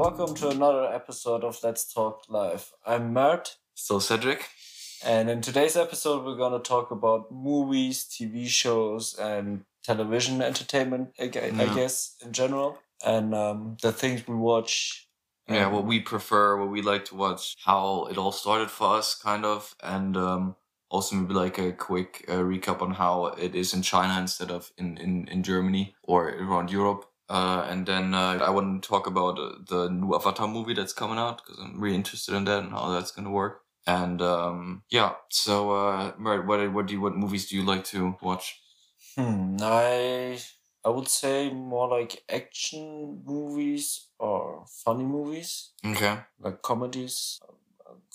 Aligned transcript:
Welcome 0.00 0.34
to 0.36 0.48
another 0.48 0.84
episode 0.90 1.44
of 1.44 1.58
Let's 1.62 1.84
Talk 1.92 2.22
Live. 2.30 2.72
I'm 2.86 3.12
Mert, 3.12 3.56
So 3.74 3.98
Cedric. 3.98 4.48
and 5.04 5.28
in 5.28 5.42
today's 5.42 5.76
episode, 5.76 6.24
we're 6.24 6.36
going 6.36 6.54
to 6.60 6.66
talk 6.66 6.90
about 6.90 7.30
movies, 7.30 8.06
TV 8.06 8.48
shows, 8.48 9.14
and 9.18 9.64
television 9.84 10.40
entertainment, 10.40 11.10
I 11.18 11.26
gue- 11.26 11.42
I 11.42 11.48
Yeah. 11.64 11.74
guess, 11.74 12.16
in 12.24 12.32
general, 12.32 12.78
and 13.04 13.34
um, 13.34 13.76
the 13.82 13.92
things 13.92 14.26
we 14.26 14.36
watch. 14.36 15.06
Yeah, 15.46 15.66
what 15.66 15.84
we 15.84 16.00
prefer, 16.00 16.56
what 16.56 16.70
we 16.70 16.80
like 16.80 17.04
to 17.06 17.14
watch, 17.16 17.54
how 17.66 18.06
it 18.10 18.16
all 18.16 18.32
started 18.32 18.70
for 18.70 18.96
us, 18.96 19.14
kind 19.14 19.44
of, 19.44 19.74
and 19.82 20.16
um, 20.16 20.56
also 20.88 21.14
maybe 21.16 21.34
like 21.34 21.58
a 21.58 21.72
quick 21.72 22.24
uh, 22.26 22.36
recap 22.52 22.80
on 22.80 22.92
how 22.92 23.26
it 23.26 23.54
is 23.54 23.74
in 23.74 23.82
China 23.82 24.18
instead 24.18 24.50
of 24.50 24.72
in, 24.78 24.96
in, 24.96 25.28
in 25.28 25.42
Germany 25.42 25.94
or 26.02 26.30
around 26.30 26.70
Europe. 26.70 27.04
Uh, 27.30 27.64
and 27.70 27.86
then 27.86 28.12
uh, 28.14 28.38
I 28.42 28.50
want 28.50 28.82
to 28.82 28.88
talk 28.88 29.06
about 29.06 29.38
uh, 29.38 29.52
the 29.68 29.88
new 29.88 30.14
Avatar 30.14 30.48
movie 30.48 30.74
that's 30.74 30.92
coming 30.92 31.18
out 31.18 31.40
because 31.42 31.60
I'm 31.62 31.80
really 31.80 31.94
interested 31.96 32.34
in 32.34 32.44
that 32.46 32.64
and 32.64 32.72
how 32.72 32.90
that's 32.90 33.12
going 33.12 33.24
to 33.26 33.30
work. 33.30 33.62
And 33.86 34.20
um, 34.20 34.82
yeah, 34.90 35.14
so 35.30 35.70
uh, 35.72 36.12
Mert, 36.18 36.46
what 36.46 36.72
what 36.72 36.86
do 36.86 36.94
you, 36.94 37.00
what 37.00 37.16
movies 37.16 37.48
do 37.48 37.56
you 37.56 37.64
like 37.64 37.84
to 37.86 38.16
watch? 38.20 38.60
Hmm, 39.16 39.56
I 39.62 40.38
I 40.84 40.88
would 40.90 41.08
say 41.08 41.50
more 41.50 41.88
like 41.88 42.22
action 42.28 43.22
movies 43.24 44.08
or 44.18 44.64
funny 44.84 45.04
movies, 45.04 45.72
Okay. 45.84 46.18
like 46.40 46.62
comedies. 46.62 47.40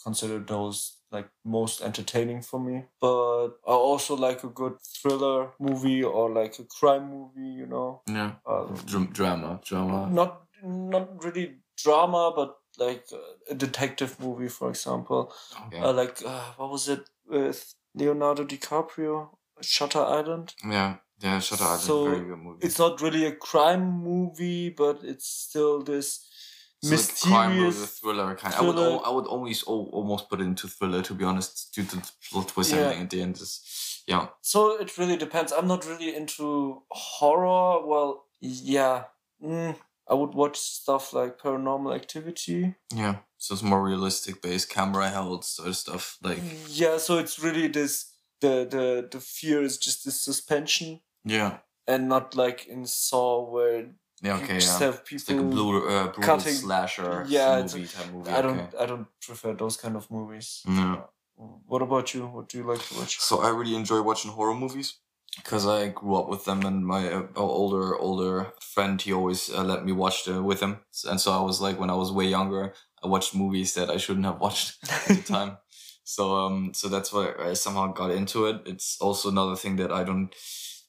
Consider 0.04 0.40
those 0.40 0.98
like 1.12 1.30
most 1.44 1.82
entertaining 1.82 2.42
for 2.42 2.60
me. 2.60 2.84
But 3.00 3.48
I 3.68 3.72
also 3.72 4.16
like 4.16 4.44
a 4.44 4.50
good 4.50 4.74
thriller 4.82 5.52
movie 5.60 6.04
or 6.04 6.30
like 6.30 6.60
a 6.60 6.64
crime 6.66 7.10
movie. 7.10 7.50
You 7.62 7.66
know, 7.68 8.02
Yeah. 8.08 8.34
um, 8.46 8.76
Dr- 8.86 9.14
drama, 9.14 9.60
drama. 9.64 10.10
not 10.12 10.42
not 10.64 11.24
really 11.24 11.58
drama, 11.84 12.34
but 12.36 12.58
like 12.78 13.06
uh, 13.14 13.18
a 13.50 13.56
detective 13.56 14.20
movie, 14.20 14.50
for 14.50 14.70
example. 14.70 15.32
Okay. 15.68 15.80
Uh, 15.80 15.94
like 15.94 16.22
uh, 16.26 16.52
what 16.58 16.72
was 16.72 16.90
it 16.90 17.10
with 17.28 17.74
Leonardo 17.94 18.44
DiCaprio? 18.44 19.30
Shutter 19.62 20.04
Island. 20.04 20.54
yeah. 20.70 20.96
Yeah. 21.22 21.40
Shutter 21.40 21.64
Island, 21.64 21.82
So, 21.82 22.04
very 22.04 22.26
good 22.28 22.38
movie. 22.40 22.66
it's 22.66 22.78
not 22.78 23.02
really 23.02 23.26
a 23.26 23.32
crime 23.32 24.04
movie, 24.04 24.70
but 24.70 25.00
it's 25.04 25.26
still 25.30 25.82
this 25.82 26.28
Like 26.92 27.20
crime 27.22 27.52
a 27.52 27.62
mysterious. 27.62 28.00
thriller 28.00 28.36
kind. 28.36 28.54
I 28.56 28.62
would 28.62 28.78
I 28.78 29.10
would 29.10 29.26
always 29.28 29.64
al- 29.68 29.90
almost 29.92 30.30
put 30.30 30.42
it 30.42 30.46
into 30.46 30.68
thriller 30.68 31.02
to 31.04 31.14
be 31.14 31.26
honest, 31.26 31.74
due 31.74 31.84
to 31.86 31.96
the 31.98 32.12
plot 32.30 32.48
twist 32.50 32.72
Yeah. 32.72 32.80
everything 32.80 33.04
at 33.04 33.10
the 33.10 33.22
end. 33.22 33.36
Is 33.38 34.04
yeah, 34.08 34.28
So 34.42 34.78
it 34.80 34.98
really 34.98 35.18
depends. 35.18 35.52
I'm 35.52 35.68
not 35.68 35.86
really 35.86 36.16
into 36.16 36.84
horror. 36.92 37.86
Well, 37.86 38.26
yeah, 38.40 39.06
mm, 39.44 39.76
I 40.08 40.14
would 40.14 40.36
watch 40.36 40.58
stuff 40.60 41.12
like 41.14 41.40
Paranormal 41.40 41.96
Activity. 41.96 42.76
yeah. 42.94 43.16
So 43.38 43.54
it's 43.54 43.64
more 43.64 43.84
realistic 43.84 44.42
based, 44.42 44.70
camera 44.70 45.10
held 45.10 45.46
sort 45.46 45.70
of 45.70 45.76
stuff. 45.76 46.18
Like 46.22 46.40
Yeah, 46.70 46.98
so 46.98 47.18
it's 47.18 47.40
really 47.40 47.68
this 47.68 48.12
the 48.42 48.66
the 48.70 49.08
the 49.12 49.20
fear 49.20 49.64
is 49.64 49.78
just 49.78 50.04
this 50.06 50.22
suspension 50.22 51.02
yeah, 51.24 51.58
and 51.88 52.08
not 52.10 52.36
like 52.36 52.66
in 52.68 52.86
Saw 52.86 53.42
where 53.50 53.92
yeah. 54.22 54.38
Okay, 54.38 54.60
just 54.60 54.80
yeah. 54.80 54.88
have 54.88 55.02
It's 55.12 55.30
like 55.30 55.38
a 55.38 55.42
people. 55.42 55.56
blue, 55.56 55.90
uh, 55.90 56.04
brutal 56.08 56.24
cutting- 56.24 56.54
slasher 56.54 57.26
Yeah, 57.28 57.60
it's 57.60 57.74
a- 57.74 57.78
movie 57.78 57.88
type 57.90 58.12
movie. 58.14 58.32
I 58.32 58.42
don't 58.42 58.60
okay. 58.60 58.78
I 58.80 58.86
don't 58.86 59.08
prefer 59.22 59.54
those 59.54 59.78
kind 59.78 59.96
of 59.96 60.10
movies. 60.10 60.62
No. 60.68 61.10
What 61.68 61.82
about 61.82 62.14
you? 62.14 62.28
What 62.28 62.48
do 62.50 62.58
you 62.60 62.64
like 62.64 62.82
to 62.88 62.94
watch? 63.00 63.20
So 63.20 63.42
I 63.42 63.50
really 63.50 63.76
enjoy 63.76 64.02
watching 64.02 64.32
horror 64.32 64.54
movies 64.56 65.00
because 65.36 65.68
I 65.68 65.90
grew 65.90 66.16
up 66.16 66.30
with 66.30 66.46
them, 66.46 66.66
and 66.66 66.86
my 66.88 67.12
uh, 67.12 67.24
older 67.36 67.98
older 67.98 68.54
friend 68.62 69.02
he 69.02 69.12
always 69.12 69.50
uh, 69.54 69.64
let 69.64 69.84
me 69.86 69.92
watch 69.92 70.24
them 70.24 70.46
with 70.46 70.62
him, 70.62 70.80
and 71.10 71.20
so 71.20 71.32
I 71.34 71.42
was 71.42 71.60
like 71.60 71.78
when 71.78 71.90
I 71.90 71.96
was 71.96 72.10
way 72.12 72.26
younger, 72.28 72.74
I 73.04 73.08
watched 73.08 73.36
movies 73.36 73.74
that 73.74 73.90
I 73.90 73.98
shouldn't 73.98 74.26
have 74.26 74.40
watched 74.40 74.78
at 75.10 75.18
the 75.18 75.24
time. 75.34 75.58
So 76.08 76.36
um, 76.36 76.72
so 76.76 76.88
that's 76.88 77.12
why 77.12 77.34
I 77.40 77.54
somehow 77.56 77.88
got 77.92 78.12
into 78.12 78.46
it. 78.46 78.62
It's 78.68 78.96
also 79.02 79.30
another 79.30 79.56
thing 79.56 79.78
that 79.78 79.92
I 79.92 80.04
don't 80.04 80.30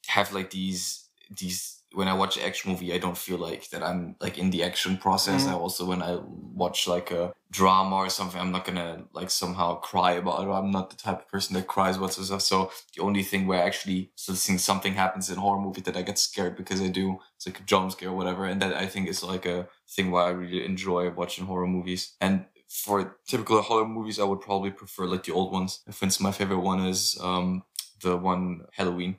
have 0.08 0.30
like 0.34 0.50
these 0.50 1.08
these 1.40 1.75
when 1.92 2.08
I 2.08 2.14
watch 2.14 2.36
action 2.38 2.70
movie, 2.70 2.92
I 2.92 2.98
don't 2.98 3.16
feel 3.16 3.38
like 3.38 3.70
that 3.70 3.82
I'm 3.82 4.16
like 4.20 4.38
in 4.38 4.50
the 4.50 4.62
action 4.62 4.96
process. 4.98 5.44
Mhm. 5.44 5.50
I 5.50 5.54
also 5.54 5.84
when 5.86 6.02
I 6.02 6.18
watch 6.22 6.86
like 6.86 7.10
a 7.10 7.32
drama 7.50 7.96
or 7.96 8.10
something, 8.10 8.40
I'm 8.40 8.50
not 8.52 8.64
gonna 8.64 9.04
like 9.12 9.30
somehow 9.30 9.76
cry 9.76 10.12
about 10.12 10.42
it. 10.42 10.50
I'm 10.50 10.70
not 10.70 10.90
the 10.90 10.96
type 10.96 11.20
of 11.20 11.28
person 11.28 11.54
that 11.54 11.66
cries 11.68 11.98
whatsoever. 11.98 12.40
So 12.40 12.70
the 12.94 13.02
only 13.02 13.22
thing 13.22 13.46
where 13.46 13.62
I 13.62 13.66
actually 13.66 14.10
so 14.14 14.34
seeing 14.34 14.58
something 14.58 14.94
happens 14.94 15.30
in 15.30 15.36
horror 15.38 15.60
movie 15.60 15.80
that 15.82 15.96
I 15.96 16.02
get 16.02 16.18
scared 16.18 16.56
because 16.56 16.80
I 16.82 16.88
do, 16.88 17.18
it's 17.36 17.46
like 17.46 17.60
a 17.60 17.62
jump 17.64 17.92
scare 17.92 18.10
or 18.10 18.16
whatever, 18.16 18.44
and 18.44 18.60
that 18.62 18.74
I 18.74 18.86
think 18.86 19.08
is 19.08 19.22
like 19.22 19.46
a 19.46 19.68
thing 19.88 20.10
why 20.10 20.24
I 20.26 20.30
really 20.30 20.64
enjoy 20.64 21.10
watching 21.10 21.46
horror 21.46 21.66
movies. 21.68 22.14
And 22.20 22.46
for 22.68 23.16
typical 23.28 23.62
horror 23.62 23.86
movies, 23.86 24.18
I 24.18 24.24
would 24.24 24.40
probably 24.40 24.70
prefer 24.70 25.06
like 25.06 25.22
the 25.22 25.32
old 25.32 25.52
ones. 25.52 25.80
For 25.84 26.04
instance, 26.04 26.20
my 26.20 26.32
favorite 26.32 26.60
one 26.72 26.80
is 26.80 27.16
um 27.22 27.62
the 28.02 28.16
one 28.16 28.66
Halloween. 28.72 29.16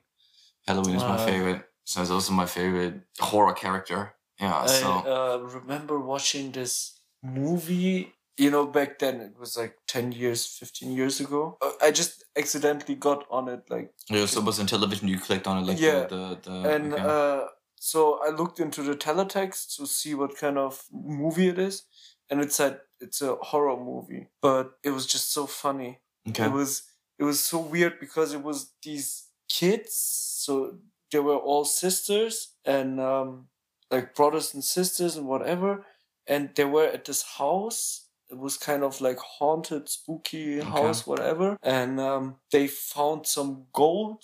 Halloween 0.68 0.96
is 0.96 1.02
my 1.04 1.16
Uh, 1.16 1.26
favorite. 1.26 1.64
So 1.90 2.02
it's 2.02 2.12
also 2.12 2.34
my 2.34 2.46
favorite 2.46 2.96
horror 3.30 3.54
character. 3.64 4.14
Yeah. 4.42 4.56
I 4.64 4.68
So 4.68 4.90
uh, 5.16 5.38
remember 5.60 5.96
watching 6.14 6.52
this 6.52 7.00
movie. 7.24 8.14
You 8.40 8.52
know, 8.52 8.68
back 8.68 9.00
then 9.00 9.16
it 9.28 9.34
was 9.40 9.58
like 9.58 9.74
ten 9.88 10.12
years, 10.12 10.46
fifteen 10.46 10.92
years 11.00 11.20
ago. 11.20 11.58
Uh, 11.60 11.72
I 11.82 11.90
just 11.90 12.24
accidentally 12.36 12.94
got 12.94 13.26
on 13.32 13.48
it, 13.50 13.62
like, 13.68 13.88
yeah, 14.12 14.28
so 14.28 14.42
it 14.42 14.46
was 14.46 14.60
on 14.60 14.68
television. 14.68 15.08
You 15.08 15.20
clicked 15.20 15.48
on 15.48 15.58
it 15.58 15.66
like 15.66 15.80
Yeah, 15.80 16.06
the 16.06 16.38
the, 16.44 16.52
the 16.52 16.56
and 16.76 16.94
okay. 16.94 17.04
uh, 17.04 17.42
so 17.80 18.00
I 18.24 18.30
looked 18.30 18.60
into 18.60 18.84
the 18.84 18.96
teletext 18.96 19.76
to 19.78 19.88
see 19.88 20.14
what 20.14 20.38
kind 20.38 20.58
of 20.60 20.84
movie 20.92 21.48
it 21.48 21.58
is, 21.58 21.76
and 22.30 22.40
it 22.40 22.52
said 22.54 22.74
it's 23.00 23.22
a 23.24 23.38
horror 23.50 23.76
movie, 23.92 24.28
but 24.40 24.66
it 24.84 24.92
was 24.92 25.08
just 25.08 25.34
so 25.34 25.48
funny. 25.48 25.92
okay. 26.30 26.46
It 26.46 26.52
was 26.52 26.84
it 27.18 27.24
was 27.24 27.40
so 27.40 27.58
weird 27.58 28.00
because 28.00 28.36
it 28.38 28.44
was 28.44 28.58
these 28.84 29.30
kids, 29.50 29.94
so 30.46 30.78
they 31.12 31.20
were 31.20 31.38
all 31.38 31.66
sisters 31.66 32.54
and 32.66 33.00
um, 33.00 33.48
like 33.92 34.16
brothers 34.16 34.54
and 34.54 34.64
sisters 34.64 35.16
and 35.16 35.28
whatever, 35.28 35.86
and 36.28 36.52
they 36.56 36.66
were 36.66 36.86
at 36.88 37.06
this 37.06 37.24
house. 37.38 38.06
It 38.30 38.38
was 38.38 38.58
kind 38.58 38.84
of 38.84 39.00
like 39.00 39.20
haunted, 39.20 39.88
spooky 39.88 40.60
Okay. 40.60 40.70
house, 40.70 41.08
whatever, 41.08 41.58
and 41.64 42.00
um, 42.00 42.36
they 42.52 42.68
found 42.68 43.26
some 43.26 43.68
gold 43.74 44.24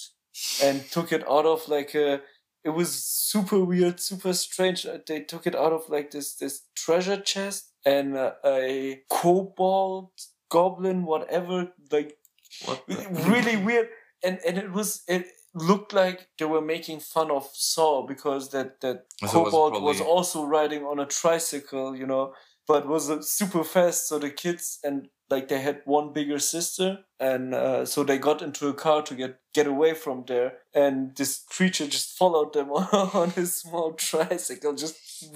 and 0.61 0.81
took 0.91 1.11
it 1.11 1.23
out 1.29 1.45
of 1.45 1.67
like 1.67 1.95
a. 1.95 2.21
It 2.63 2.69
was 2.69 3.03
super 3.03 3.59
weird, 3.63 3.99
super 3.99 4.33
strange. 4.33 4.85
Uh, 4.85 4.99
They 5.05 5.21
took 5.21 5.45
it 5.47 5.55
out 5.55 5.73
of 5.73 5.89
like 5.89 6.11
this 6.11 6.35
this 6.35 6.63
treasure 6.75 7.19
chest 7.19 7.71
and 7.85 8.15
uh, 8.17 8.33
a 8.45 9.01
kobold 9.09 10.11
goblin, 10.49 11.03
whatever, 11.05 11.73
like 11.91 12.17
What 12.65 12.83
really 13.11 13.57
weird 13.57 13.89
and 14.23 14.39
and 14.47 14.57
it 14.57 14.71
was 14.71 15.03
it 15.07 15.27
looked 15.55 15.93
like 15.93 16.27
they 16.37 16.45
were 16.45 16.61
making 16.61 16.99
fun 16.99 17.31
of 17.31 17.47
Saw 17.53 18.05
because 18.05 18.49
that 18.49 18.81
that 18.81 19.05
So 19.27 19.45
it 19.47 19.53
was 19.53 19.81
was 19.81 20.01
also 20.01 20.43
riding 20.45 20.83
on 20.83 20.99
a 20.99 21.05
tricycle, 21.05 21.95
you 21.95 22.05
know, 22.07 22.33
but 22.67 22.87
was 22.87 23.09
uh, 23.09 23.21
super 23.21 23.63
fast. 23.63 24.07
So 24.07 24.19
the 24.19 24.29
kids 24.29 24.79
and 24.83 25.07
like 25.29 25.47
they 25.47 25.61
had 25.61 25.81
one 25.85 26.13
bigger 26.13 26.37
sister, 26.39 26.99
and 27.19 27.53
uh, 27.55 27.85
so 27.85 28.03
they 28.03 28.17
got 28.19 28.41
into 28.41 28.67
a 28.67 28.73
car 28.73 29.01
to 29.03 29.15
get 29.15 29.39
get 29.53 29.67
away 29.67 29.93
from 29.93 30.23
there, 30.27 30.53
and 30.73 31.15
this 31.15 31.43
creature 31.49 31.87
just 31.87 32.17
followed 32.17 32.53
them 32.53 32.69
on 33.21 33.29
his 33.31 33.55
small 33.61 33.93
tricycle, 33.93 34.73
just 34.73 34.95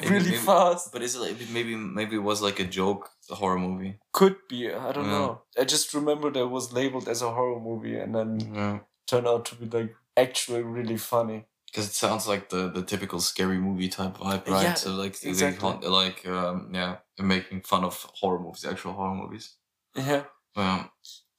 really 0.10 0.32
maybe- 0.32 0.38
fast. 0.38 0.92
But 0.92 1.02
is 1.02 1.16
it 1.16 1.20
like, 1.22 1.36
maybe 1.52 1.76
maybe 1.76 2.16
it 2.16 2.24
was 2.24 2.42
like 2.42 2.60
a 2.60 2.66
joke, 2.66 3.10
a 3.32 3.36
horror 3.36 3.60
movie? 3.60 3.98
Could 4.12 4.36
be, 4.50 4.72
I 4.72 4.92
don't 4.92 5.06
Yeah. 5.06 5.12
know. 5.20 5.42
I 5.60 5.64
just 5.64 5.94
remember 5.94 6.30
that 6.32 6.40
it 6.42 6.50
was 6.52 6.74
labeled 6.74 7.08
as 7.08 7.22
a 7.22 7.32
horror 7.32 7.60
movie, 7.60 7.98
and 7.98 8.14
then 8.14 8.40
Yeah. 8.54 8.80
turned 9.08 9.28
out 9.28 9.46
to 9.46 9.56
be 9.56 9.66
like 9.78 9.96
actually 10.18 10.64
really 10.64 10.98
funny. 10.98 11.46
Because 11.68 11.88
it 11.88 11.94
sounds 11.94 12.28
like 12.28 12.50
the, 12.50 12.70
the 12.70 12.82
typical 12.82 13.20
scary 13.20 13.60
movie 13.60 13.90
type 13.90 14.18
vibe, 14.18 14.48
right? 14.48 14.64
Yeah, 14.64 14.74
so 14.74 14.92
like 14.92 15.22
exactly. 15.24 15.80
they 15.82 15.88
like 15.88 16.26
um 16.28 16.72
yeah, 16.74 16.98
they're 17.16 17.26
making 17.26 17.62
fun 17.62 17.84
of 17.84 17.96
horror 18.14 18.40
movies, 18.40 18.66
actual 18.66 18.94
horror 18.94 19.16
movies. 19.16 19.56
Yeah. 19.96 20.24
Yeah. 20.56 20.86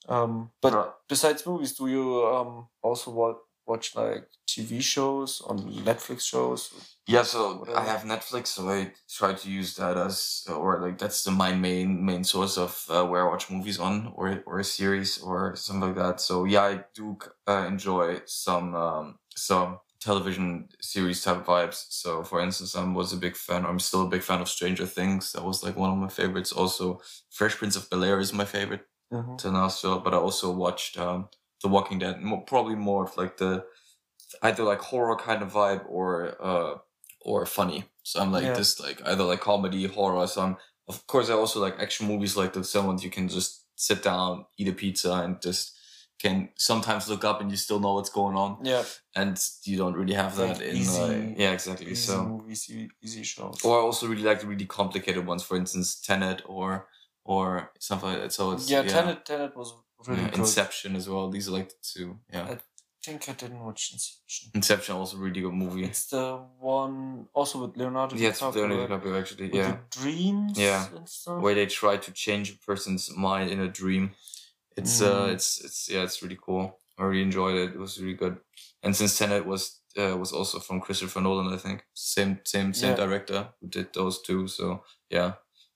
Um, 0.09 0.51
but 0.63 0.73
Right. 0.73 0.91
besides 1.09 1.47
movies, 1.47 1.75
do 1.77 1.87
you 1.89 2.25
um 2.27 2.69
also 2.83 3.11
watch 3.11 3.37
watch 3.69 3.95
like 3.97 4.29
TV 4.47 4.81
shows 4.81 5.41
on 5.43 5.59
Netflix 5.85 6.23
shows? 6.23 6.73
Yeah, 7.07 7.23
so. 7.23 7.65
I 7.75 7.85
have 7.85 8.03
Netflix, 8.03 8.49
so 8.49 8.69
I 8.69 8.93
try 9.09 9.33
to 9.35 9.51
use 9.51 9.77
that 9.77 9.97
as, 9.97 10.45
or 10.49 10.81
like 10.81 10.99
that's 10.99 11.23
the 11.25 11.31
my 11.31 11.53
main 11.55 12.05
main 12.05 12.25
source 12.25 12.59
of 12.59 12.85
uh, 12.91 13.05
where 13.07 13.27
I 13.27 13.31
watch 13.31 13.51
movies 13.51 13.79
on, 13.79 14.13
or 14.15 14.43
or 14.47 14.59
a 14.59 14.65
series 14.65 15.19
or 15.23 15.57
something 15.57 15.89
like 15.89 15.97
that. 15.97 16.21
So 16.21 16.45
yeah, 16.45 16.63
I 16.63 16.85
do 16.95 17.19
uh, 17.47 17.65
enjoy 17.67 18.21
some 18.27 18.75
um, 18.75 19.19
some 19.37 19.79
television 20.01 20.69
series 20.81 21.23
type 21.25 21.45
vibes. 21.45 21.87
So 21.91 22.23
for 22.25 22.41
instance, 22.41 22.77
I 22.77 22.85
was 22.85 23.13
a 23.13 23.17
big 23.17 23.37
fan. 23.37 23.65
I'm 23.67 23.81
still 23.81 24.03
a 24.07 24.09
big 24.09 24.23
fan 24.23 24.41
of 24.41 24.49
Stranger 24.49 24.87
Things. 24.87 25.33
That 25.33 25.45
was 25.45 25.63
like 25.63 25.77
one 25.77 25.91
of 25.91 25.99
my 25.99 26.09
favorites. 26.09 26.53
Also, 26.53 27.01
Fresh 27.31 27.57
Prince 27.57 27.77
of 27.77 27.89
Bel 27.91 28.05
Air 28.05 28.19
is 28.21 28.33
my 28.33 28.45
favorite 28.45 28.83
Mhm. 29.13 29.39
to 29.39 29.51
now 29.51 29.69
still, 29.69 30.01
but 30.01 30.13
I 30.15 30.19
also 30.19 30.53
watched 30.53 30.99
um, 30.99 31.29
The 31.63 31.69
Walking 31.69 31.99
Dead. 31.99 32.21
More, 32.23 32.43
probably 32.43 32.75
more 32.77 33.05
of 33.05 33.17
like 33.17 33.37
the 33.39 33.65
either 34.43 34.63
like 34.65 34.81
horror 34.81 35.17
kind 35.17 35.43
of 35.43 35.53
vibe 35.53 35.85
or 35.89 36.37
uh 36.41 36.75
or 37.23 37.47
funny. 37.47 37.85
So 38.03 38.21
I'm 38.21 38.33
like 38.33 38.45
Yeah. 38.45 38.55
this 38.55 38.81
like 38.81 39.01
either 39.07 39.25
like 39.25 39.41
comedy, 39.41 39.87
horror. 39.87 40.27
So 40.27 40.43
I'm 40.43 40.57
of 40.89 41.07
course 41.07 41.31
I 41.31 41.35
also 41.35 41.61
like 41.61 41.79
action 41.81 42.07
movies 42.07 42.37
like 42.37 42.53
the 42.53 42.65
someone 42.65 42.99
you 42.99 43.11
can 43.11 43.29
just 43.29 43.65
sit 43.77 44.03
down, 44.03 44.47
eat 44.57 44.69
a 44.69 44.73
pizza, 44.73 45.13
and 45.13 45.41
just 45.43 45.75
can 46.21 46.49
sometimes 46.57 47.09
look 47.09 47.25
up 47.25 47.41
and 47.41 47.49
you 47.51 47.57
still 47.57 47.79
know 47.79 47.95
what's 47.95 48.11
going 48.11 48.37
on, 48.37 48.59
Yeah. 48.65 48.83
and 49.15 49.39
you 49.63 49.77
don't 49.79 49.95
really 49.95 50.15
have 50.15 50.35
that 50.37 50.59
Like 50.59 50.61
in 50.67 50.77
easy- 50.77 51.01
uh, 51.01 51.35
yeah 51.37 51.53
exactly. 51.53 51.87
Easy 51.93 52.07
so 52.13 52.25
movies, 52.25 52.69
easy 53.01 53.23
shows. 53.23 53.61
or 53.65 53.79
I 53.79 53.83
also 53.83 54.09
really 54.09 54.25
like 54.25 54.41
the 54.41 54.49
really 54.49 54.67
complicated 54.67 55.25
ones, 55.27 55.45
for 55.45 55.57
instance, 55.57 55.95
Tenet 56.01 56.43
or 56.47 56.89
or 57.25 57.71
something 57.79 58.09
like 58.11 58.21
that. 58.23 58.33
So 58.33 58.51
it's 58.53 58.69
yeah, 58.69 58.83
Tenet, 58.83 59.25
Tenet 59.25 59.55
was 59.57 59.75
really 60.07 60.23
yeah. 60.23 60.35
Inception 60.35 60.97
as 60.97 61.09
well. 61.09 61.31
These 61.31 61.49
are 61.49 61.53
like 61.53 61.69
the 61.71 61.75
two. 61.83 62.19
Yeah, 62.33 62.45
I 62.53 62.59
think 63.05 63.29
I 63.29 63.33
didn't 63.33 63.61
watch 63.65 63.91
Inception. 63.93 64.51
Inception 64.55 64.95
also 64.97 65.17
a 65.17 65.21
really 65.21 65.41
good 65.41 65.55
movie. 65.55 65.85
It's 65.85 66.07
the 66.07 66.37
one 66.61 67.27
also 67.35 67.67
with 67.67 67.77
Leonardo 67.77 68.17
Yeah, 68.17 68.29
it's 68.31 68.41
DiCaprio, 68.41 68.69
Leonardo? 68.69 68.99
DiCaprio 69.01 69.21
actually. 69.21 69.55
Yeah, 69.55 69.79
the 69.91 70.01
dreams 70.01 70.59
Yeah. 70.59 70.87
and 70.95 71.09
stuff. 71.09 71.41
where 71.43 71.55
they 71.55 71.67
try 71.67 71.97
to 71.97 72.13
change 72.13 72.51
a 72.53 72.59
person's 72.67 73.11
mind 73.17 73.51
in 73.51 73.61
a 73.61 73.69
dream. 73.69 74.11
It's 74.77 75.01
uh, 75.01 75.27
Mm. 75.27 75.33
it's 75.35 75.65
it's 75.65 75.89
yeah, 75.91 76.03
it's 76.05 76.23
really 76.23 76.39
cool. 76.41 76.79
I 76.99 77.05
really 77.05 77.23
enjoyed 77.23 77.55
it. 77.57 77.75
It 77.75 77.79
was 77.79 78.01
really 78.01 78.15
good. 78.17 78.39
And 78.83 78.95
since 78.95 79.19
Tenet 79.19 79.47
was 79.47 79.81
uh, 79.97 80.17
was 80.17 80.33
also 80.33 80.61
from 80.61 80.81
Christopher 80.81 81.21
Nolan, 81.21 81.53
I 81.53 81.57
think 81.57 81.85
same 81.95 82.39
same 82.45 82.73
same 82.75 82.91
Yeah. 82.91 82.97
director 83.07 83.49
who 83.61 83.69
did 83.69 83.93
those 83.95 84.23
two. 84.23 84.47
So 84.47 84.85
yeah, 85.11 85.33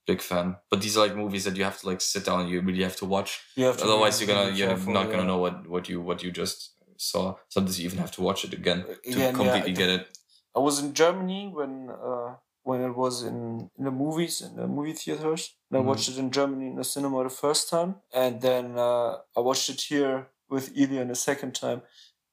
big 0.07 0.21
fan. 0.21 0.57
But 0.71 0.81
these 0.83 0.97
are 0.97 1.07
like 1.07 1.17
movies 1.17 1.45
that 1.45 1.57
you 1.57 1.65
have 1.65 1.79
to 1.81 1.87
like 1.87 2.01
sit 2.01 2.25
down. 2.25 2.49
You 2.49 2.61
really 2.61 2.83
have 2.83 2.97
to 2.97 3.05
watch. 3.07 3.41
You 3.57 3.65
have 3.67 3.77
to 3.79 3.85
Otherwise, 3.85 4.21
you're 4.21 4.29
gonna 4.29 4.51
you're 4.51 4.69
careful, 4.69 4.93
not 4.93 5.07
gonna 5.07 5.19
yeah. 5.23 5.27
know 5.27 5.39
what 5.39 5.69
what 5.69 5.89
you 5.89 6.01
what 6.01 6.23
you 6.23 6.31
just 6.31 6.75
saw. 6.97 7.37
Sometimes 7.49 7.79
you 7.81 7.87
even 7.87 7.99
have 7.99 8.13
to 8.13 8.23
watch 8.23 8.45
it 8.45 8.53
again 8.53 8.85
to 9.13 9.19
yeah, 9.21 9.33
completely 9.33 9.73
I 9.73 9.75
get 9.75 9.89
it. 9.89 10.19
I 10.55 10.59
was 10.59 10.79
in 10.83 10.93
Germany 10.93 11.51
when 11.53 11.91
uh, 11.91 12.35
when 12.63 12.81
it 12.81 12.95
was 12.97 13.23
in, 13.23 13.71
in 13.79 13.85
the 13.85 13.91
movies 13.91 14.41
in 14.41 14.57
the 14.57 14.67
movie 14.67 14.93
theaters. 14.93 15.55
And 15.71 15.79
I 15.79 15.83
Mhm. 15.83 15.87
watched 15.87 16.09
it 16.09 16.19
in 16.19 16.31
Germany 16.31 16.67
in 16.67 16.77
the 16.77 16.85
cinema 16.85 17.25
the 17.25 17.31
first 17.31 17.69
time, 17.71 17.97
and 18.13 18.41
then 18.41 18.79
uh, 18.79 19.19
I 19.37 19.41
watched 19.41 19.69
it 19.71 19.81
here 19.81 20.29
with 20.49 20.77
Ilya 20.77 21.07
the 21.07 21.15
second 21.15 21.55
time. 21.55 21.83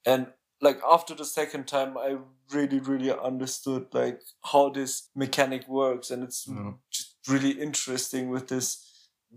And 0.04 0.26
like 0.60 0.78
after 0.84 1.14
the 1.14 1.24
second 1.24 1.66
time, 1.66 1.96
I 1.96 2.18
really 2.52 2.80
really 2.80 3.10
understood 3.10 3.86
like 3.92 4.20
how 4.52 4.68
this 4.70 5.08
mechanic 5.14 5.66
works, 5.68 6.10
and 6.10 6.22
it's 6.22 6.46
Mhm. 6.46 6.78
Really 7.30 7.52
interesting 7.52 8.30
with 8.30 8.48
this 8.48 8.86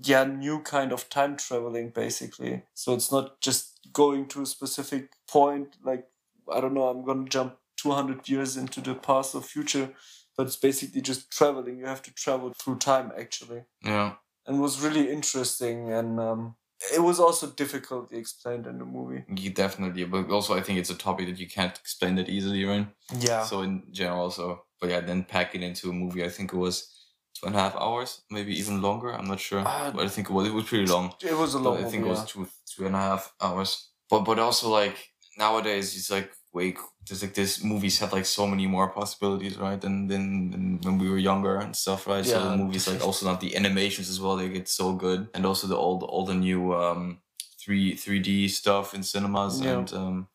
yeah 0.01 0.23
new 0.23 0.59
kind 0.59 0.91
of 0.91 1.09
time 1.09 1.37
traveling 1.37 1.89
basically. 1.89 2.63
So 2.73 2.93
it's 2.93 3.11
not 3.11 3.39
just 3.41 3.79
going 3.93 4.27
to 4.29 4.41
a 4.41 4.45
specific 4.45 5.11
point 5.27 5.77
like 5.83 6.07
I 6.51 6.59
don't 6.59 6.73
know, 6.73 6.87
I'm 6.87 7.05
gonna 7.05 7.29
jump 7.29 7.57
200 7.77 8.27
years 8.29 8.57
into 8.57 8.81
the 8.81 8.95
past 8.95 9.35
or 9.35 9.41
future, 9.41 9.89
but 10.37 10.47
it's 10.47 10.55
basically 10.55 11.01
just 11.01 11.31
traveling. 11.31 11.77
You 11.77 11.85
have 11.85 12.01
to 12.03 12.13
travel 12.13 12.53
through 12.57 12.77
time 12.77 13.11
actually. 13.17 13.63
Yeah, 13.83 14.13
And 14.47 14.57
it 14.57 14.59
was 14.59 14.81
really 14.81 15.09
interesting 15.09 15.91
and 15.91 16.19
um, 16.19 16.55
it 16.93 16.99
was 16.99 17.19
also 17.19 17.47
difficultly 17.47 18.17
explained 18.17 18.67
in 18.67 18.77
the 18.77 18.85
movie. 18.85 19.23
Yeah, 19.33 19.51
definitely. 19.53 20.03
But 20.03 20.29
also, 20.29 20.55
I 20.55 20.61
think 20.61 20.79
it's 20.79 20.89
a 20.89 20.95
topic 20.95 21.27
that 21.27 21.39
you 21.39 21.47
can't 21.47 21.77
explain 21.77 22.15
that 22.15 22.29
easily, 22.29 22.65
right? 22.65 22.87
Yeah. 23.19 23.43
So 23.43 23.61
in 23.61 23.83
general, 23.91 24.31
so 24.31 24.63
but 24.81 24.89
yeah, 24.89 24.99
then 24.99 25.23
pack 25.23 25.55
it 25.55 25.63
into 25.63 25.89
a 25.89 25.93
movie. 25.93 26.25
I 26.25 26.29
think 26.29 26.51
it 26.51 26.57
was 26.57 26.89
two 27.33 27.47
and 27.47 27.55
a 27.55 27.59
half 27.59 27.75
hours, 27.75 28.21
maybe 28.29 28.53
even 28.59 28.81
longer. 28.81 29.09
I'm 29.13 29.27
not 29.27 29.39
sure, 29.39 29.59
Uh, 29.65 29.91
but 29.91 30.05
I 30.05 30.09
think 30.09 30.29
it 30.29 30.33
was 30.33 30.47
it 30.47 30.53
was 30.53 30.65
pretty 30.65 30.85
long. 30.85 31.13
it 31.21 31.35
was 31.37 31.53
a 31.55 31.59
long 31.59 31.77
I 31.77 31.79
movie. 31.79 31.91
think 31.91 32.05
it 32.05 32.09
was 32.09 32.19
yeah. 32.19 32.25
two 32.31 32.47
two 32.75 32.85
and 32.85 32.95
a 32.95 32.99
half 32.99 33.33
hours. 33.41 33.89
But 34.09 34.21
but 34.25 34.39
also 34.39 34.69
like 34.69 34.97
nowadays, 35.37 35.95
it's 35.97 36.09
like 36.11 36.31
way 36.53 36.75
there's 37.07 37.21
like 37.23 37.33
this 37.33 37.63
movies 37.63 37.99
have 37.99 38.13
like 38.13 38.25
so 38.25 38.45
many 38.47 38.67
more 38.67 38.89
possibilities, 38.89 39.57
right? 39.57 39.81
Than 39.81 40.07
than, 40.07 40.51
than 40.51 40.79
when 40.83 40.97
we 40.99 41.09
were 41.09 41.17
younger 41.17 41.57
and 41.57 41.75
stuff, 41.75 42.07
right? 42.07 42.25
So 42.25 42.37
Yeah. 42.37 42.49
the 42.49 42.57
movies 42.57 42.87
like 42.87 43.03
also 43.03 43.25
not 43.25 43.39
the 43.41 43.55
animations 43.55 44.09
as 44.09 44.19
well. 44.21 44.35
They 44.37 44.49
get 44.49 44.67
so 44.69 44.93
good, 44.93 45.29
and 45.33 45.45
also 45.45 45.67
the 45.67 45.77
old 45.77 46.03
all 46.03 46.25
the 46.25 46.35
new 46.35 46.73
um 46.73 47.21
three 47.63 47.95
three 47.95 48.19
D 48.19 48.47
stuff 48.47 48.93
in 48.93 49.03
cinemas 49.03 49.61
Yeah. 49.61 49.73
and 49.79 49.93
um 49.93 50.27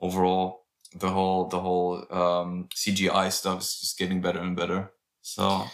overall 0.00 0.64
the 0.94 1.08
whole 1.10 1.48
the 1.48 1.60
whole 1.60 2.04
um 2.10 2.68
CGI 2.74 3.28
stuff 3.30 3.60
is 3.60 3.80
just 3.80 3.98
getting 3.98 4.20
better 4.20 4.40
and 4.40 4.56
better. 4.56 4.92
So 5.22 5.64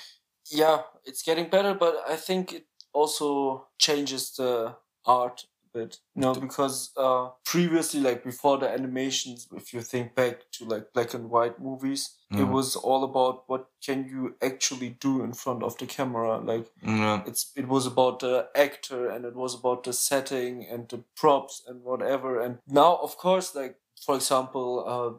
yeah, 0.53 0.83
it's 1.05 1.23
getting 1.23 1.49
better, 1.51 1.75
but 1.75 1.95
I 2.09 2.17
think 2.17 2.53
it 2.53 2.67
also 2.93 3.69
changes 3.79 4.31
the 4.37 4.77
art 5.07 5.47
a 5.65 5.79
bit. 5.79 6.01
You 6.15 6.23
know, 6.23 6.35
because 6.35 6.91
uh, 6.97 7.31
previously, 7.45 8.01
like 8.01 8.23
before 8.23 8.59
the 8.59 8.69
animations, 8.69 9.49
if 9.57 9.73
you 9.75 9.81
think 9.81 10.15
back 10.15 10.51
to 10.53 10.65
like 10.67 10.93
black 10.93 11.15
and 11.15 11.31
white 11.31 11.59
movies, 11.59 12.03
it 12.31 12.37
Mhm. 12.47 12.53
was 12.53 12.77
all 12.77 13.03
about 13.05 13.45
what 13.49 13.67
can 13.87 14.07
you 14.09 14.35
actually 14.41 14.91
do 15.01 15.23
in 15.25 15.33
front 15.33 15.63
of 15.63 15.77
the 15.79 15.87
camera. 15.87 16.39
Like 16.53 16.67
yeah, 16.83 17.23
it's 17.27 17.53
it 17.57 17.67
was 17.69 17.87
about 17.87 18.19
the 18.21 18.49
actor 18.55 19.09
and 19.13 19.25
it 19.25 19.35
was 19.35 19.55
about 19.55 19.83
the 19.85 19.93
setting 19.93 20.67
and 20.73 20.89
the 20.89 20.99
props 21.21 21.63
and 21.69 21.83
whatever. 21.83 22.41
And 22.45 22.59
now, 22.67 22.97
of 23.03 23.17
course, 23.17 23.55
like 23.61 23.77
for 24.07 24.15
example, 24.17 24.69
uh, 24.95 25.13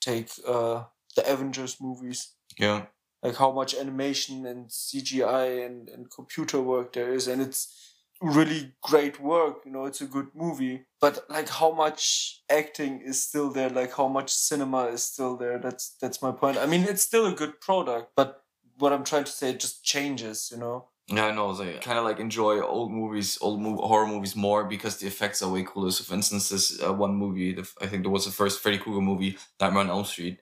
take 0.00 0.30
uh, 0.46 0.84
the 1.16 1.22
Avengers 1.32 1.76
movies 1.80 2.34
yeah, 2.58 2.86
like 3.22 3.36
how 3.36 3.52
much 3.52 3.74
animation 3.74 4.46
and 4.46 4.68
CGI 4.68 5.64
and, 5.64 5.88
and 5.88 6.10
computer 6.10 6.60
work 6.60 6.92
there 6.92 7.12
is, 7.12 7.28
and 7.28 7.40
it's 7.40 7.92
really 8.20 8.72
great 8.82 9.20
work. 9.20 9.62
You 9.64 9.72
know, 9.72 9.84
it's 9.84 10.00
a 10.00 10.06
good 10.06 10.28
movie, 10.34 10.86
but 11.00 11.24
like 11.28 11.48
how 11.48 11.72
much 11.72 12.42
acting 12.50 13.00
is 13.00 13.22
still 13.22 13.50
there, 13.50 13.68
like 13.68 13.94
how 13.96 14.08
much 14.08 14.32
cinema 14.32 14.86
is 14.86 15.02
still 15.02 15.36
there. 15.36 15.58
That's 15.58 15.96
that's 16.00 16.22
my 16.22 16.32
point. 16.32 16.58
I 16.58 16.66
mean, 16.66 16.82
it's 16.82 17.02
still 17.02 17.26
a 17.26 17.34
good 17.34 17.60
product, 17.60 18.12
but 18.16 18.42
what 18.78 18.92
I'm 18.92 19.04
trying 19.04 19.24
to 19.24 19.32
say, 19.32 19.50
it 19.50 19.60
just 19.60 19.84
changes. 19.84 20.50
You 20.52 20.58
know. 20.58 20.88
Yeah, 21.08 21.26
I 21.26 21.32
know. 21.32 21.48
Like, 21.48 21.82
kind 21.82 21.98
of 21.98 22.04
like 22.04 22.20
enjoy 22.20 22.60
old 22.60 22.92
movies, 22.92 23.36
old 23.40 23.60
horror 23.80 24.06
movies 24.06 24.36
more 24.36 24.64
because 24.64 24.96
the 24.96 25.06
effects 25.06 25.42
are 25.42 25.50
way 25.50 25.64
cooler. 25.64 25.90
So, 25.90 26.04
for 26.04 26.14
instance, 26.14 26.48
this 26.48 26.82
uh, 26.82 26.92
one 26.92 27.14
movie, 27.14 27.52
the, 27.52 27.68
I 27.80 27.86
think 27.86 28.02
there 28.02 28.10
was 28.10 28.24
the 28.24 28.30
first 28.30 28.60
Freddy 28.60 28.78
Krueger 28.78 29.00
movie, 29.00 29.36
Nightmare 29.60 29.82
on 29.82 29.90
Elm 29.90 30.04
Street. 30.04 30.38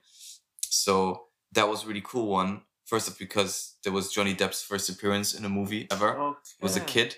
So 0.61 1.23
that 1.51 1.67
was 1.67 1.83
a 1.83 1.87
really 1.87 2.03
cool 2.05 2.27
one. 2.27 2.61
First 2.91 3.07
off, 3.09 3.17
because 3.17 3.77
there 3.83 3.93
was 3.93 4.11
Johnny 4.11 4.35
Depp's 4.35 4.61
first 4.61 4.89
appearance 4.89 5.33
in 5.33 5.45
a 5.45 5.49
movie 5.59 5.87
ever. 5.89 6.09
Okay. 6.17 6.37
Was 6.61 6.75
a 6.75 6.81
kid, 6.81 7.15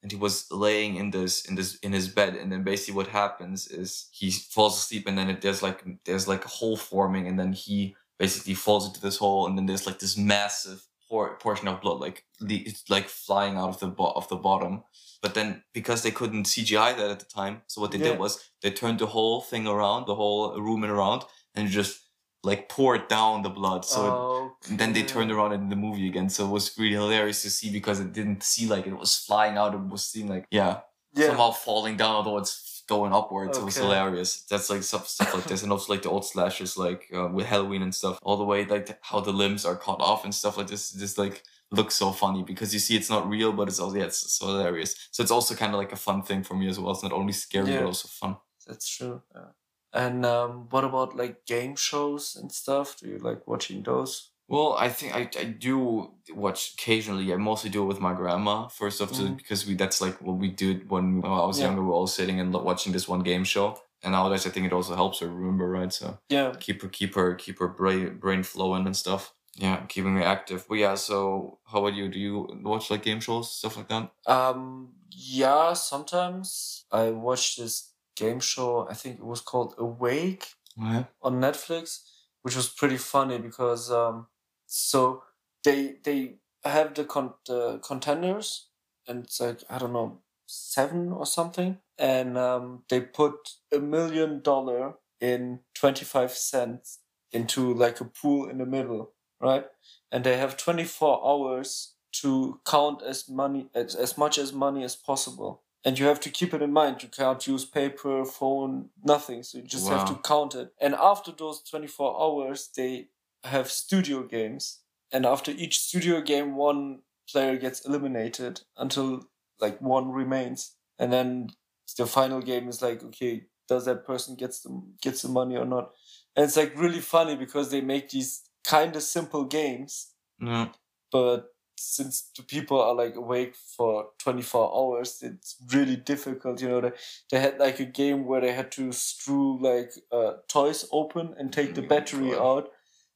and 0.00 0.12
he 0.12 0.16
was 0.16 0.46
laying 0.52 0.94
in 0.94 1.10
this 1.10 1.44
in 1.48 1.56
this 1.56 1.70
in 1.86 1.92
his 1.92 2.06
bed, 2.18 2.36
and 2.36 2.52
then 2.52 2.62
basically 2.62 2.94
what 2.94 3.08
happens 3.08 3.66
is 3.66 4.08
he 4.12 4.30
falls 4.30 4.78
asleep, 4.78 5.08
and 5.08 5.18
then 5.18 5.28
it, 5.28 5.40
there's 5.40 5.60
like 5.60 5.80
there's 6.04 6.28
like 6.28 6.44
a 6.44 6.48
hole 6.58 6.76
forming, 6.76 7.26
and 7.26 7.36
then 7.40 7.52
he 7.52 7.96
basically 8.16 8.54
falls 8.54 8.86
into 8.86 9.00
this 9.00 9.16
hole, 9.16 9.42
and 9.48 9.58
then 9.58 9.66
there's 9.66 9.86
like 9.88 9.98
this 9.98 10.16
massive 10.16 10.86
por- 11.10 11.36
portion 11.38 11.66
of 11.66 11.80
blood, 11.80 11.98
like 11.98 12.22
it's 12.40 12.88
like 12.88 13.08
flying 13.08 13.56
out 13.56 13.70
of 13.70 13.80
the 13.80 13.88
bo- 13.88 14.12
of 14.14 14.28
the 14.28 14.36
bottom. 14.36 14.84
But 15.20 15.34
then 15.34 15.64
because 15.74 16.04
they 16.04 16.12
couldn't 16.12 16.46
CGI 16.46 16.96
that 16.96 17.10
at 17.10 17.18
the 17.18 17.26
time, 17.40 17.62
so 17.66 17.80
what 17.80 17.90
they 17.90 17.98
Yeah. 17.98 18.10
did 18.10 18.20
was 18.20 18.38
they 18.62 18.70
turned 18.70 19.00
the 19.00 19.06
whole 19.16 19.40
thing 19.40 19.66
around, 19.66 20.06
the 20.06 20.14
whole 20.14 20.42
room 20.60 20.84
and 20.84 20.92
around, 20.92 21.24
and 21.56 21.68
just 21.68 22.02
like 22.44 22.68
poured 22.68 23.08
down 23.08 23.42
the 23.42 23.50
blood. 23.50 23.84
So 23.84 24.52
it, 24.64 24.70
and 24.70 24.78
then 24.78 24.92
they 24.92 25.02
turned 25.02 25.30
around 25.30 25.52
in 25.52 25.68
the 25.68 25.76
movie 25.76 26.08
again. 26.08 26.28
So 26.28 26.46
it 26.46 26.50
was 26.50 26.76
really 26.78 26.94
hilarious 26.94 27.42
to 27.42 27.50
see 27.50 27.70
because 27.70 28.00
it 28.00 28.12
didn't 28.12 28.42
see 28.42 28.66
like 28.66 28.86
it 28.86 28.94
was 28.96 29.16
flying 29.16 29.56
out. 29.56 29.74
It 29.74 29.80
was 29.88 30.04
seeing 30.06 30.28
like 30.28 30.46
yeah, 30.50 30.80
Yeah. 31.14 31.26
somehow 31.28 31.50
falling 31.50 31.96
down, 31.96 32.14
although 32.16 32.38
it's 32.38 32.84
going 32.88 33.12
upwards. 33.12 33.58
It 33.58 33.64
was 33.64 33.76
hilarious. 33.76 34.42
That's 34.48 34.70
like 34.70 34.82
stuff 34.82 35.08
stuff 35.08 35.34
like 35.34 35.44
this, 35.44 35.62
and 35.62 35.72
also 35.72 35.92
like 35.92 36.02
the 36.02 36.10
old 36.10 36.24
slashers 36.24 36.76
like 36.78 37.10
uh, 37.14 37.28
with 37.28 37.46
Halloween 37.46 37.82
and 37.82 37.94
stuff. 37.94 38.18
All 38.22 38.36
the 38.36 38.44
way 38.44 38.64
like 38.64 38.98
how 39.02 39.20
the 39.20 39.32
limbs 39.32 39.64
are 39.66 39.76
cut 39.76 40.00
off 40.00 40.24
and 40.24 40.34
stuff 40.34 40.56
like 40.56 40.68
this. 40.68 40.92
Just 40.92 41.18
like 41.18 41.42
looks 41.70 41.96
so 41.96 42.12
funny 42.12 42.42
because 42.42 42.72
you 42.72 42.78
see 42.80 42.96
it's 42.96 43.10
not 43.10 43.28
real, 43.28 43.52
but 43.52 43.68
it's 43.68 43.78
also 43.80 43.96
yeah, 43.96 44.04
it's 44.04 44.32
so 44.32 44.46
hilarious. 44.46 44.94
So 45.10 45.22
it's 45.22 45.32
also 45.32 45.54
kind 45.54 45.74
of 45.74 45.78
like 45.78 45.92
a 45.92 45.96
fun 45.96 46.22
thing 46.22 46.42
for 46.44 46.54
me 46.54 46.66
as 46.68 46.78
well. 46.80 46.92
It's 46.92 47.02
not 47.02 47.12
only 47.12 47.32
scary 47.34 47.72
Yeah. 47.72 47.80
but 47.80 47.86
also 47.86 48.08
fun. 48.08 48.36
That's 48.66 48.88
true. 48.88 49.20
Yeah. 49.34 49.48
And 49.98 50.24
um, 50.24 50.68
what 50.70 50.84
about 50.84 51.16
like 51.16 51.44
game 51.44 51.74
shows 51.76 52.36
and 52.36 52.52
stuff? 52.52 52.96
Do 52.98 53.08
you 53.08 53.18
like 53.18 53.46
watching 53.48 53.82
those? 53.82 54.30
Well, 54.46 54.76
I 54.78 54.88
think 54.88 55.14
I, 55.14 55.22
I 55.38 55.44
do 55.44 56.12
watch 56.34 56.72
occasionally. 56.74 57.32
I 57.34 57.36
mostly 57.36 57.68
do 57.70 57.82
it 57.82 57.86
with 57.86 58.00
my 58.00 58.14
grandma 58.14 58.68
first 58.68 59.02
off, 59.02 59.10
Mhm. 59.12 59.36
because 59.36 59.66
we 59.66 59.74
that's 59.74 60.00
like 60.00 60.16
what 60.22 60.36
we 60.38 60.48
did 60.48 60.88
when 60.88 61.20
I 61.24 61.44
was 61.46 61.58
Yeah. 61.58 61.66
younger. 61.66 61.82
We 61.82 61.88
were 61.88 61.94
all 62.00 62.06
sitting 62.06 62.40
and 62.40 62.54
watching 62.54 62.92
this 62.92 63.08
one 63.08 63.22
game 63.24 63.44
show, 63.44 63.66
and 64.02 64.12
nowadays 64.12 64.46
I 64.46 64.50
think 64.50 64.66
it 64.66 64.72
also 64.72 64.94
helps 64.94 65.18
her 65.20 65.28
remember, 65.28 65.68
right? 65.68 65.92
So 65.92 66.18
Yeah. 66.30 66.54
keep 66.60 66.80
her 66.82 66.88
keep 66.88 67.14
her 67.16 67.34
keep 67.34 67.58
her 67.58 67.68
brain 67.68 68.18
brain 68.20 68.42
flowing 68.44 68.86
and 68.86 68.96
stuff. 68.96 69.34
Yeah, 69.56 69.84
keeping 69.88 70.14
me 70.14 70.22
active. 70.22 70.64
But 70.68 70.78
yeah, 70.78 70.94
so 70.94 71.58
how 71.70 71.78
about 71.80 71.94
you? 71.98 72.08
Do 72.08 72.18
you 72.18 72.34
watch 72.62 72.90
like 72.90 73.02
game 73.02 73.20
shows 73.20 73.50
stuff 73.50 73.76
like 73.76 73.88
that? 73.88 74.04
Um, 74.26 74.94
yeah, 75.10 75.74
sometimes 75.74 76.84
I 76.92 77.10
watch 77.10 77.56
this 77.56 77.92
game 78.18 78.40
show. 78.40 78.88
I 78.90 78.94
think 78.94 79.18
it 79.18 79.24
was 79.24 79.40
called 79.40 79.74
Awake 79.78 80.46
Yeah. 80.76 81.04
on 81.22 81.40
Netflix, 81.40 82.02
which 82.42 82.56
was 82.56 82.68
pretty 82.68 82.98
funny 82.98 83.38
because 83.38 83.90
um, 83.90 84.26
so 84.66 85.22
they 85.64 85.96
they 86.04 86.20
have 86.64 86.94
the 86.94 87.04
con 87.04 87.34
the 87.46 87.78
contenders, 87.78 88.68
and 89.06 89.24
it's 89.24 89.40
like 89.40 89.62
I 89.70 89.78
don't 89.78 89.92
know 89.92 90.20
seven 90.46 91.12
or 91.12 91.26
something, 91.26 91.78
and 91.98 92.38
um, 92.38 92.84
they 92.88 93.00
put 93.00 93.34
a 93.72 93.78
million 93.78 94.40
dollar 94.42 94.94
in 95.20 95.60
twenty 95.74 96.04
five 96.04 96.32
cents 96.32 97.00
into 97.32 97.74
like 97.74 98.00
a 98.00 98.04
pool 98.04 98.48
in 98.48 98.58
the 98.58 98.66
middle, 98.66 99.12
right? 99.40 99.66
And 100.10 100.24
they 100.24 100.38
have 100.38 100.56
24 100.56 101.20
hours 101.28 101.94
to 102.22 102.60
count 102.64 103.02
as 103.02 103.28
money 103.28 103.68
as, 103.74 103.94
as 103.94 104.16
much 104.16 104.38
as 104.38 104.52
money 104.52 104.82
as 104.84 104.96
possible. 104.96 105.62
And 105.88 105.98
you 105.98 106.04
have 106.04 106.20
to 106.20 106.28
keep 106.30 106.52
it 106.52 106.60
in 106.60 106.70
mind. 106.70 107.02
You 107.02 107.08
can't 107.08 107.46
use 107.46 107.64
paper, 107.64 108.22
phone, 108.26 108.90
nothing. 109.02 109.42
So 109.42 109.56
you 109.56 109.64
just 109.64 109.88
have 109.88 110.04
to 110.08 110.20
count 110.22 110.54
it. 110.54 110.74
And 110.78 110.94
after 110.94 111.32
those 111.32 111.62
24 111.62 112.20
hours, 112.22 112.68
they 112.76 113.08
have 113.42 113.70
studio 113.70 114.22
games. 114.22 114.80
And 115.12 115.24
after 115.24 115.50
each 115.50 115.80
studio 115.80 116.20
game, 116.20 116.56
one 116.56 116.98
player 117.32 117.56
gets 117.56 117.86
eliminated 117.86 118.60
until 118.76 119.30
like 119.60 119.80
one 119.80 120.10
remains. 120.12 120.74
And 120.98 121.10
then 121.10 121.48
the 121.96 122.06
final 122.06 122.42
game 122.42 122.68
is 122.68 122.82
like, 122.82 123.02
okay, 123.04 123.44
does 123.66 123.86
that 123.86 124.04
person 124.04 124.34
gets 124.36 124.60
the 124.60 124.82
gets 125.00 125.22
the 125.22 125.30
money 125.30 125.56
or 125.56 125.64
not? 125.64 125.92
And 126.36 126.44
it's 126.44 126.56
like 126.58 126.76
really 126.76 127.00
funny 127.00 127.34
because 127.34 127.70
they 127.70 127.80
make 127.80 128.10
these 128.10 128.42
kind 128.66 128.94
of 128.94 129.02
simple 129.02 129.44
games, 129.44 130.12
Yeah. 130.38 130.68
but 131.10 131.46
since 131.78 132.30
the 132.36 132.42
people 132.42 132.80
are 132.80 132.94
like 132.94 133.14
awake 133.16 133.54
for 133.54 134.08
24 134.18 134.72
hours, 134.76 135.22
it's 135.22 135.56
really 135.72 135.96
difficult. 135.96 136.60
You 136.60 136.68
know, 136.68 136.80
they, 136.80 136.92
they 137.30 137.40
had 137.40 137.58
like 137.58 137.80
a 137.80 137.84
game 137.84 138.26
where 138.26 138.40
they 138.40 138.52
had 138.52 138.70
to 138.72 138.92
screw 138.92 139.58
like 139.62 139.92
uh, 140.12 140.34
toys 140.48 140.84
open 140.92 141.34
and 141.38 141.52
take 141.52 141.74
the 141.74 141.84
Oh, 141.84 141.88
battery 141.88 142.34
out. 142.34 142.68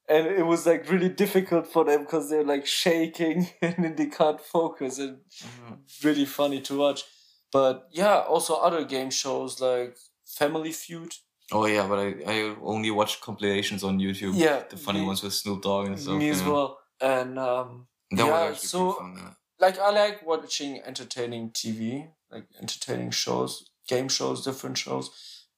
And 0.09 0.27
it 0.27 0.45
was 0.47 0.67
like 0.67 0.91
really 0.91 1.09
difficult 1.09 1.67
for 1.67 1.85
them 1.85 2.01
because 2.03 2.29
they're 2.29 2.45
like 2.45 2.67
shaking 2.67 3.49
and 3.63 3.77
then 3.85 3.95
they 3.97 4.07
can't 4.07 4.41
focus. 4.41 4.99
And 4.99 5.19
really 6.05 6.25
funny 6.25 6.61
to 6.63 6.77
watch. 6.79 7.05
But 7.53 7.89
yeah, 7.93 8.19
also 8.21 8.55
other 8.55 8.85
game 8.85 9.11
shows 9.11 9.61
like 9.61 9.97
Family 10.27 10.73
Feud. 10.73 11.15
Oh 11.51 11.67
yeah, 11.67 11.87
but 11.87 11.99
I, 11.99 12.15
I 12.27 12.57
only 12.63 12.91
watch 12.91 13.21
compilations 13.21 13.85
on 13.85 13.99
YouTube. 13.99 14.33
Yeah, 14.35 14.63
The 14.69 14.77
funny 14.77 15.01
me- 15.01 15.07
ones 15.07 15.23
with 15.23 15.35
Snoop 15.35 15.63
Dogg 15.63 15.89
and 15.89 16.01
stuff. 16.01 16.19
Me 16.19 16.31
as 16.31 16.43
well. 16.43 16.79
And 17.01 17.39
um, 17.39 17.87
That 18.17 18.27
Yeah, 18.27 18.55
so- 18.55 18.93
fun. 18.93 19.15
Yeah. 19.17 19.35
like 19.59 19.79
I 19.79 19.91
like 19.91 20.27
watching 20.27 20.81
entertaining 20.83 21.51
TV, 21.51 22.09
like 22.31 22.47
entertaining 22.61 23.11
shows, 23.13 23.71
game 23.89 24.09
shows, 24.09 24.45
different 24.45 24.77
shows, 24.79 25.11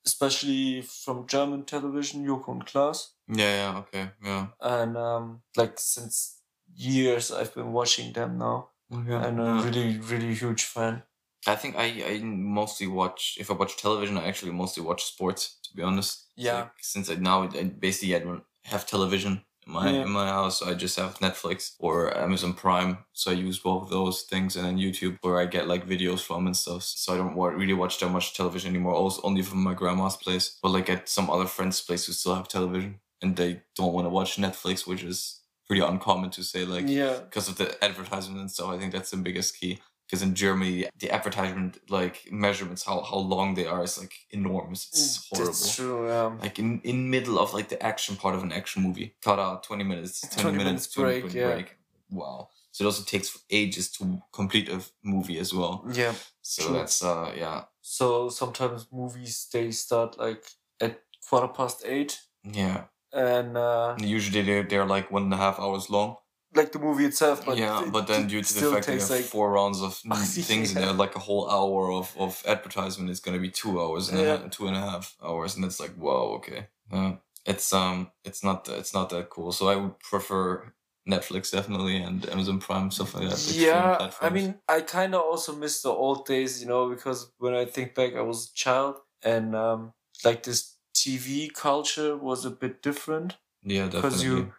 especially 0.07 0.83
from 0.83 1.27
German 1.27 1.65
television, 1.65 2.25
Joko 2.27 2.53
und 2.53 2.67
Klaas. 2.67 3.13
Yeah, 3.29 3.55
yeah, 3.73 3.79
okay, 3.79 4.11
yeah. 4.23 4.47
And 4.61 4.97
um, 4.97 5.43
like 5.57 5.79
since 5.79 6.41
years, 6.75 7.31
I've 7.33 7.55
been 7.55 7.73
watching 7.73 8.13
them 8.13 8.39
now, 8.39 8.69
Okay. 8.93 9.15
and 9.15 9.39
yeah. 9.39 9.45
I'm 9.45 9.65
really, 9.65 9.99
really 9.99 10.35
huge 10.35 10.65
fan. 10.65 11.03
I 11.47 11.57
think 11.57 11.77
I, 11.77 11.85
I 12.15 12.21
mostly 12.25 12.87
watch 12.87 13.37
if 13.39 13.51
I 13.51 13.55
watch 13.55 13.77
television 13.77 14.17
I 14.17 14.27
actually 14.29 14.53
mostly 14.53 14.83
watch 14.83 15.05
sports 15.05 15.59
to 15.65 15.75
be 15.77 15.83
honest. 15.83 16.27
Yeah. 16.37 16.55
like, 16.61 16.73
since 16.81 17.11
I 17.11 17.15
now 17.17 17.43
I 17.43 17.65
basically 17.65 18.17
I 18.17 18.21
don't 18.21 18.45
have 18.65 18.87
television 18.87 19.43
my 19.67 19.91
Yeah. 19.91 20.03
in 20.03 20.11
my 20.11 20.27
house. 20.29 20.63
I 20.63 20.75
just 20.75 20.97
have 20.97 21.19
Netflix 21.21 21.73
or 21.79 22.17
Amazon 22.17 22.53
Prime. 22.55 22.99
So 23.13 23.31
I 23.31 23.35
use 23.35 23.59
both 23.59 23.85
of 23.85 23.91
those 23.91 24.23
things 24.23 24.57
and 24.57 24.65
then 24.67 24.79
YouTube 24.79 25.19
where 25.23 25.39
I 25.41 25.47
get 25.47 25.69
like 25.69 25.87
videos 25.89 26.21
from 26.21 26.47
and 26.47 26.57
stuff. 26.57 26.83
So 26.83 27.15
I 27.15 27.17
don't 27.17 27.35
wa- 27.35 27.49
really 27.49 27.75
watch 27.75 27.99
that 28.01 28.09
much 28.11 28.35
television 28.35 28.71
anymore. 28.71 28.95
Also 28.95 29.23
only 29.23 29.43
from 29.43 29.63
my 29.63 29.75
grandma's 29.75 30.17
place. 30.17 30.59
But 30.63 30.71
like 30.71 30.89
at 30.91 31.09
some 31.09 31.31
other 31.31 31.47
friends' 31.47 31.81
place 31.81 32.07
who 32.07 32.13
still 32.13 32.35
have 32.35 32.49
television 32.49 33.01
and 33.23 33.37
they 33.37 33.63
don't 33.77 33.93
want 33.93 34.07
to 34.07 34.11
watch 34.11 34.37
Netflix, 34.37 34.87
which 34.87 35.03
is 35.03 35.41
pretty 35.67 35.81
uncommon 35.83 36.31
to 36.31 36.43
say 36.45 36.65
like 36.67 36.85
yeah, 36.87 37.21
because 37.21 37.49
of 37.49 37.57
the 37.57 37.83
advertisement 37.83 38.41
and 38.41 38.51
stuff. 38.51 38.69
I 38.71 38.79
think 38.79 38.93
that's 38.93 39.11
the 39.11 39.17
biggest 39.17 39.59
key. 39.59 39.79
Because 40.07 40.23
in 40.23 40.35
Germany, 40.35 40.87
the 40.99 41.11
advertisement 41.11 41.79
like 41.89 42.29
measurements, 42.31 42.85
how 42.85 43.01
how 43.03 43.17
long 43.17 43.55
they 43.55 43.67
are, 43.67 43.83
is 43.83 43.99
like 43.99 44.15
enormous. 44.31 44.89
It's 44.93 45.27
horrible. 45.29 45.53
Mm, 45.53 45.61
That's 45.63 45.77
true. 45.77 46.07
Yeah. 46.09 46.37
Like 46.43 46.59
in 46.59 46.81
in 46.83 47.11
middle 47.11 47.39
of 47.39 47.55
like 47.55 47.69
the 47.69 47.83
action 47.83 48.17
part 48.17 48.35
of 48.35 48.43
an 48.43 48.53
action 48.53 48.83
movie, 48.83 49.17
cut 49.23 49.39
out 49.39 49.63
twenty 49.63 49.85
minutes, 49.85 50.21
20, 50.21 50.43
20 50.43 50.59
minutes 50.59 50.65
minutes 50.65 50.93
20 50.95 51.21
break, 51.21 51.35
yeah. 51.35 51.53
break. 51.53 51.77
Wow. 52.11 52.49
So 52.73 52.85
it 52.85 52.87
also 52.87 53.05
takes 53.05 53.39
ages 53.51 53.91
to 53.93 54.21
complete 54.33 54.69
a 54.69 54.81
movie 55.03 55.39
as 55.39 55.55
well. 55.55 55.85
Yeah. 55.93 56.13
So 56.43 56.65
True. 56.65 56.75
that's 56.77 57.03
uh 57.03 57.33
yeah 57.37 57.65
So 57.81 58.29
sometimes 58.29 58.89
movies 58.93 59.49
they 59.53 59.71
start 59.71 60.19
like 60.19 60.45
at 60.81 61.01
quarter 61.29 61.49
past 61.49 61.83
eight, 61.87 62.21
yeah. 62.43 62.85
and 63.13 63.57
uh, 63.57 63.97
Usually 64.01 64.43
they're 64.43 64.65
they're 64.65 64.87
like 64.87 65.11
one 65.11 65.23
and 65.25 65.35
a 65.35 65.37
half 65.37 65.59
hours 65.59 65.89
long. 65.89 66.17
Like 66.55 66.73
the 66.73 66.79
movie 66.79 67.05
itself. 67.05 67.45
But 67.45 67.57
yeah, 67.59 67.85
it- 67.85 67.93
but 67.93 68.07
then 68.07 68.27
due 68.29 68.43
to 68.43 68.55
the 68.55 68.61
fact 68.73 68.87
that 68.87 68.95
you 68.95 69.01
have 69.01 69.11
like 69.11 69.25
four 69.25 69.51
rounds 69.53 69.81
of 69.83 69.95
things 70.51 70.75
in 70.75 70.81
there, 70.81 70.93
like 70.93 71.15
a 71.17 71.19
whole 71.21 71.51
hour 71.51 71.93
of, 71.93 72.15
of 72.19 72.43
advertisement 72.47 73.11
is 73.11 73.21
gonna 73.21 73.39
be 73.39 73.51
two 73.51 73.81
hours 73.81 74.09
and 74.09 74.19
Yeah. 74.19 74.37
half, 74.39 74.51
two 74.51 74.67
and 74.69 74.77
a 74.77 74.81
half 74.81 75.17
hours, 75.23 75.57
and 75.57 75.65
it's 75.65 75.81
like 75.81 75.97
wow, 75.97 76.25
okay, 76.39 76.69
uh, 76.93 77.13
it's 77.45 77.73
um, 77.73 78.11
it's 78.25 78.43
not 78.43 78.69
it's 78.69 78.95
not 78.95 79.11
that 79.11 79.31
cool. 79.31 79.53
So 79.53 79.69
I 79.69 79.77
would 79.77 79.99
prefer 80.01 80.73
Netflix 81.09 81.51
definitely 81.53 81.99
and 82.03 82.27
Amazon 82.31 82.59
Prime 82.61 82.91
stuff 82.91 83.15
like 83.15 83.29
that. 83.29 83.55
yeah, 83.55 84.11
I 84.23 84.31
mean, 84.31 84.55
I 84.69 84.81
kind 84.81 85.15
of 85.15 85.21
also 85.21 85.55
miss 85.55 85.83
the 85.83 85.91
old 85.91 86.25
days, 86.27 86.63
you 86.63 86.69
know, 86.69 86.89
because 86.89 87.31
when 87.39 87.55
I 87.55 87.67
think 87.67 87.95
back, 87.95 88.15
I 88.15 88.23
was 88.23 88.51
a 88.51 88.55
child, 88.55 88.97
and 89.23 89.55
um, 89.55 89.93
like 90.25 90.43
this 90.45 90.77
TV 90.95 91.51
culture 91.53 92.17
was 92.17 92.45
a 92.47 92.51
bit 92.51 92.81
different 92.83 93.37
yeah, 93.63 93.87
because 93.87 94.23
definitely. 94.23 94.41
you 94.41 94.53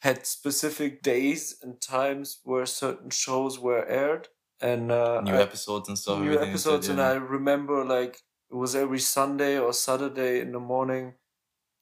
had 0.00 0.26
specific 0.26 1.02
days 1.02 1.56
and 1.62 1.80
times 1.80 2.40
where 2.44 2.66
certain 2.66 3.10
shows 3.10 3.58
were 3.58 3.84
aired, 3.88 4.28
and 4.60 4.90
uh, 4.92 5.20
New 5.22 5.34
I- 5.34 5.42
episodes 5.42 5.88
and 5.88 5.98
stuff. 5.98 6.18
new 6.20 6.26
everything 6.32 6.54
is 6.54 6.66
episodes, 6.66 6.88
and. 6.88 7.00
I 7.00 7.14
remember 7.14 7.84
like 7.84 8.14
it 8.50 8.54
was 8.56 8.74
every 8.74 8.98
Sunday 9.00 9.58
or 9.58 9.72
Saturday 9.72 10.40
in 10.40 10.52
the 10.52 10.60
morning. 10.60 11.14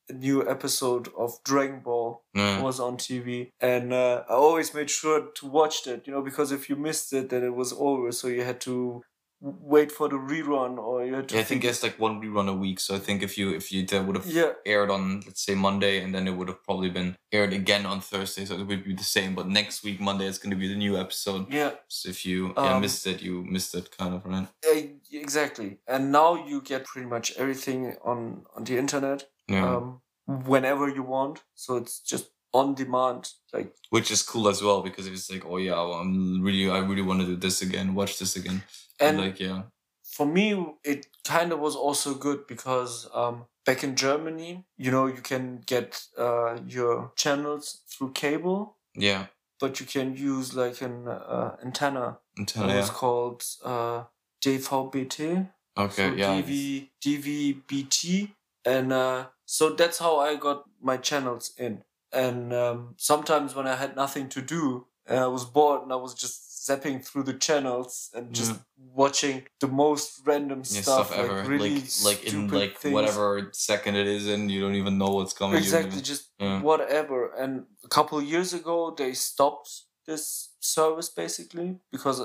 A 0.08 0.12
new 0.12 0.48
episode 0.48 1.08
of 1.18 1.32
Dragon 1.44 1.80
Ball 1.80 2.22
Yeah. 2.32 2.62
was 2.62 2.78
on 2.78 2.96
TV, 2.96 3.50
and 3.60 3.92
uh, 3.92 4.22
I 4.28 4.34
always 4.34 4.72
made 4.72 4.88
sure 4.88 5.32
to 5.38 5.46
watch 5.48 5.82
that, 5.84 6.06
you 6.06 6.12
know, 6.12 6.22
because 6.22 6.52
if 6.52 6.68
you 6.70 6.76
missed 6.76 7.12
it, 7.12 7.28
then 7.30 7.42
it 7.42 7.56
was 7.56 7.72
over. 7.72 8.12
So 8.12 8.28
you 8.28 8.44
had 8.44 8.60
to 8.60 9.02
wait 9.40 9.92
for 9.92 10.08
the 10.08 10.16
rerun, 10.16 10.78
or 10.78 11.04
you 11.04 11.14
had 11.14 11.28
to. 11.28 11.34
Yeah, 11.34 11.40
I 11.42 11.44
think 11.44 11.64
it's 11.64 11.82
like 11.82 11.98
one 11.98 12.20
rerun 12.20 12.48
a 12.48 12.54
week. 12.54 12.80
So 12.80 12.94
I 12.94 12.98
think 12.98 13.22
if 13.22 13.36
you 13.38 13.54
if 13.54 13.70
you 13.72 13.86
that 13.86 14.06
would 14.06 14.16
have 14.16 14.26
Yeah, 14.26 14.52
aired 14.64 14.90
on 14.90 15.20
let's 15.26 15.42
say 15.44 15.54
Monday, 15.54 16.02
and 16.02 16.14
then 16.14 16.26
it 16.26 16.32
would 16.36 16.48
have 16.48 16.62
probably 16.64 16.90
been 16.90 17.16
aired 17.32 17.52
again 17.52 17.86
on 17.86 18.00
Thursday, 18.00 18.44
so 18.44 18.54
it 18.54 18.66
would 18.66 18.84
be 18.84 18.94
the 18.94 19.04
same. 19.04 19.34
But 19.34 19.48
next 19.48 19.82
week 19.84 20.00
Monday 20.00 20.26
it's 20.26 20.38
going 20.38 20.50
to 20.50 20.56
be 20.56 20.68
the 20.68 20.76
new 20.76 20.96
episode. 20.96 21.52
yeah, 21.52 21.72
So 21.88 22.08
if 22.08 22.24
you 22.24 22.54
yeah, 22.56 22.76
Um, 22.76 22.80
missed 22.82 23.06
it, 23.06 23.22
you 23.22 23.44
missed 23.44 23.74
it, 23.74 23.96
kind 23.96 24.14
of 24.14 24.24
right. 24.24 24.48
eh, 24.64 24.88
exactly. 25.12 25.78
And 25.86 26.12
now 26.12 26.46
you 26.46 26.60
get 26.62 26.84
pretty 26.84 27.08
much 27.08 27.32
everything 27.36 27.96
on 28.04 28.44
on 28.56 28.64
the 28.64 28.76
internet, 28.78 29.28
Yeah, 29.48 29.64
um, 29.76 30.00
whenever 30.26 30.88
you 30.88 31.02
want. 31.02 31.44
So 31.54 31.76
it's 31.76 32.00
just 32.00 32.30
on 32.56 32.74
demand, 32.74 33.22
like 33.52 33.70
which 33.90 34.10
is 34.10 34.22
cool 34.22 34.48
as 34.48 34.62
well 34.62 34.80
because 34.82 35.06
it's 35.06 35.30
like, 35.30 35.44
oh 35.46 35.58
yeah, 35.58 35.74
well, 35.74 35.94
I'm 35.94 36.42
really, 36.42 36.70
I 36.70 36.78
really 36.78 37.02
want 37.02 37.20
to 37.20 37.26
do 37.26 37.36
this 37.36 37.62
again, 37.62 37.94
watch 37.94 38.18
this 38.18 38.36
again, 38.36 38.62
and 38.98 39.18
like 39.18 39.38
yeah, 39.38 39.62
for 40.16 40.26
me 40.26 40.46
it 40.84 41.06
kind 41.24 41.52
of 41.52 41.58
was 41.60 41.76
also 41.76 42.14
good 42.14 42.46
because 42.46 43.08
um 43.12 43.44
back 43.66 43.82
in 43.82 43.96
germany 43.96 44.64
you 44.76 44.90
know 44.90 45.06
you 45.06 45.22
can 45.32 45.60
get 45.66 45.88
uh 46.16 46.56
your 46.66 47.12
channels 47.16 47.82
through 47.90 48.12
cable. 48.12 48.76
Yeah, 48.94 49.26
but 49.60 49.80
you 49.80 49.86
can 49.86 50.16
use 50.16 50.54
like 50.54 50.80
an 50.80 51.08
uh, 51.08 51.56
antenna. 51.62 52.18
Antenna, 52.38 52.72
it 52.72 52.76
was 52.76 52.88
yeah. 52.88 52.94
called 52.94 53.44
uh 53.64 54.04
dvbt 54.42 55.50
Okay, 55.78 56.08
so 56.08 56.14
yeah, 56.14 56.40
DV, 56.40 56.88
dvbt 57.04 58.30
and 58.64 58.92
uh 58.92 59.26
so 59.44 59.74
that's 59.74 59.98
how 59.98 60.16
i 60.18 60.34
got 60.34 60.64
my 60.80 60.96
channels 60.96 61.52
in 61.58 61.82
and 62.24 62.52
um 62.64 62.78
sometimes 63.10 63.54
when 63.56 63.66
i 63.72 63.76
had 63.82 63.92
nothing 64.02 64.26
to 64.36 64.40
do 64.56 64.62
and 65.06 65.18
i 65.26 65.28
was 65.36 65.44
bored 65.56 65.82
and 65.82 65.92
i 65.96 65.96
was 66.06 66.14
just 66.24 66.36
zapping 66.66 66.98
through 67.06 67.22
the 67.30 67.38
channels 67.46 68.10
and 68.14 68.24
just 68.40 68.52
watching 69.02 69.36
the 69.60 69.68
most 69.84 70.06
random 70.30 70.60
yeah, 70.60 70.80
stuff, 70.82 71.06
stuff, 71.06 71.18
ever, 71.20 71.36
like 71.40 71.48
really 71.52 71.74
like 71.74 72.04
like 72.08 72.20
in 72.32 72.48
like 72.60 72.74
things. 72.78 72.94
whatever 72.96 73.26
second 73.52 73.94
it 74.02 74.08
is 74.16 74.24
in, 74.34 74.40
you 74.52 74.60
don't 74.64 74.74
even 74.82 74.98
know 75.02 75.12
what's 75.16 75.32
coming. 75.40 75.58
exactly 75.58 75.92
even- 76.00 76.04
just 76.12 76.24
Yeah. 76.40 76.60
whatever 76.70 77.18
and 77.42 77.52
a 77.88 77.90
couple 77.96 78.20
years 78.34 78.50
ago 78.60 78.76
they 79.00 79.12
stopped 79.14 79.70
this 80.08 80.24
service 80.76 81.08
basically 81.22 81.68
because 81.94 82.18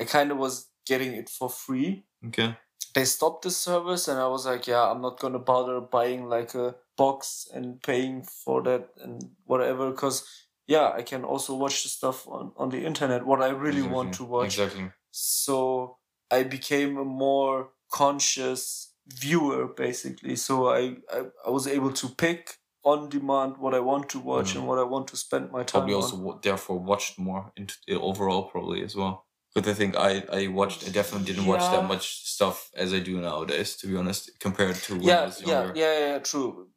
i 0.00 0.04
kind 0.16 0.30
of 0.32 0.36
was 0.46 0.54
getting 0.90 1.12
it 1.20 1.28
for 1.38 1.48
free 1.64 1.90
Okay. 2.28 2.50
They 2.94 3.04
stopped 3.04 3.42
the 3.42 3.50
service 3.50 4.08
and 4.08 4.18
i 4.18 4.26
was 4.26 4.46
like 4.46 4.66
yeah 4.66 4.90
i'm 4.90 5.00
not 5.02 5.20
gonna 5.20 5.38
bother 5.38 5.80
buying 5.80 6.28
like 6.28 6.54
a 6.54 6.74
box 6.96 7.46
and 7.54 7.82
paying 7.82 8.22
for 8.22 8.62
that 8.62 8.88
and 9.02 9.22
whatever 9.44 9.90
because 9.90 10.24
yeah 10.66 10.90
i 10.94 11.02
can 11.02 11.24
also 11.24 11.54
watch 11.54 11.82
the 11.82 11.88
stuff 11.88 12.26
on, 12.28 12.52
on 12.56 12.68
the 12.70 12.84
internet 12.84 13.24
what 13.26 13.40
i 13.42 13.48
really 13.48 13.82
want 13.82 14.12
to 14.14 14.24
watch 14.24 14.58
Exactly. 14.58 14.90
so 15.10 15.98
i 16.30 16.42
became 16.42 16.96
a 16.98 17.04
more 17.04 17.70
conscious 17.90 18.92
viewer 19.06 19.66
basically 19.66 20.36
so 20.36 20.68
i 20.68 20.96
i, 21.12 21.22
I 21.46 21.50
was 21.50 21.66
able 21.66 21.92
to 21.92 22.08
pick 22.08 22.56
on 22.84 23.08
demand 23.08 23.56
what 23.58 23.74
i 23.74 23.80
want 23.80 24.08
to 24.10 24.18
watch 24.18 24.52
Mhm. 24.52 24.56
and 24.58 24.66
what 24.68 24.78
i 24.78 24.82
want 24.82 25.08
to 25.08 25.16
spend 25.16 25.50
my 25.50 25.62
time 25.62 25.80
Probably 25.82 25.94
on 25.94 26.02
also 26.02 26.16
wa- 26.16 26.38
therefore 26.42 26.78
watched 26.78 27.18
more 27.18 27.52
into 27.56 27.74
overall 28.10 28.42
probably 28.44 28.82
as 28.84 28.94
well. 28.96 29.24
But 29.54 29.66
I 29.66 29.74
think 29.74 29.96
I 29.96 30.24
I 30.32 30.46
watched 30.48 30.86
I 30.86 30.90
definitely 30.90 31.26
didn't 31.32 31.46
watch 31.46 31.70
that 31.70 31.84
much 31.92 32.04
stuff 32.34 32.70
as 32.76 32.92
I 32.92 33.00
do 33.00 33.20
nowadays 33.20 33.76
to 33.78 33.86
be 33.88 33.96
honest 33.96 34.38
compared 34.40 34.76
to 34.86 34.94
when 34.94 35.04
I 35.04 35.08
yeah 35.10 35.30
yeah 35.46 35.72
yeah 35.74 35.98
yeah 36.08 36.18
true 36.18 36.68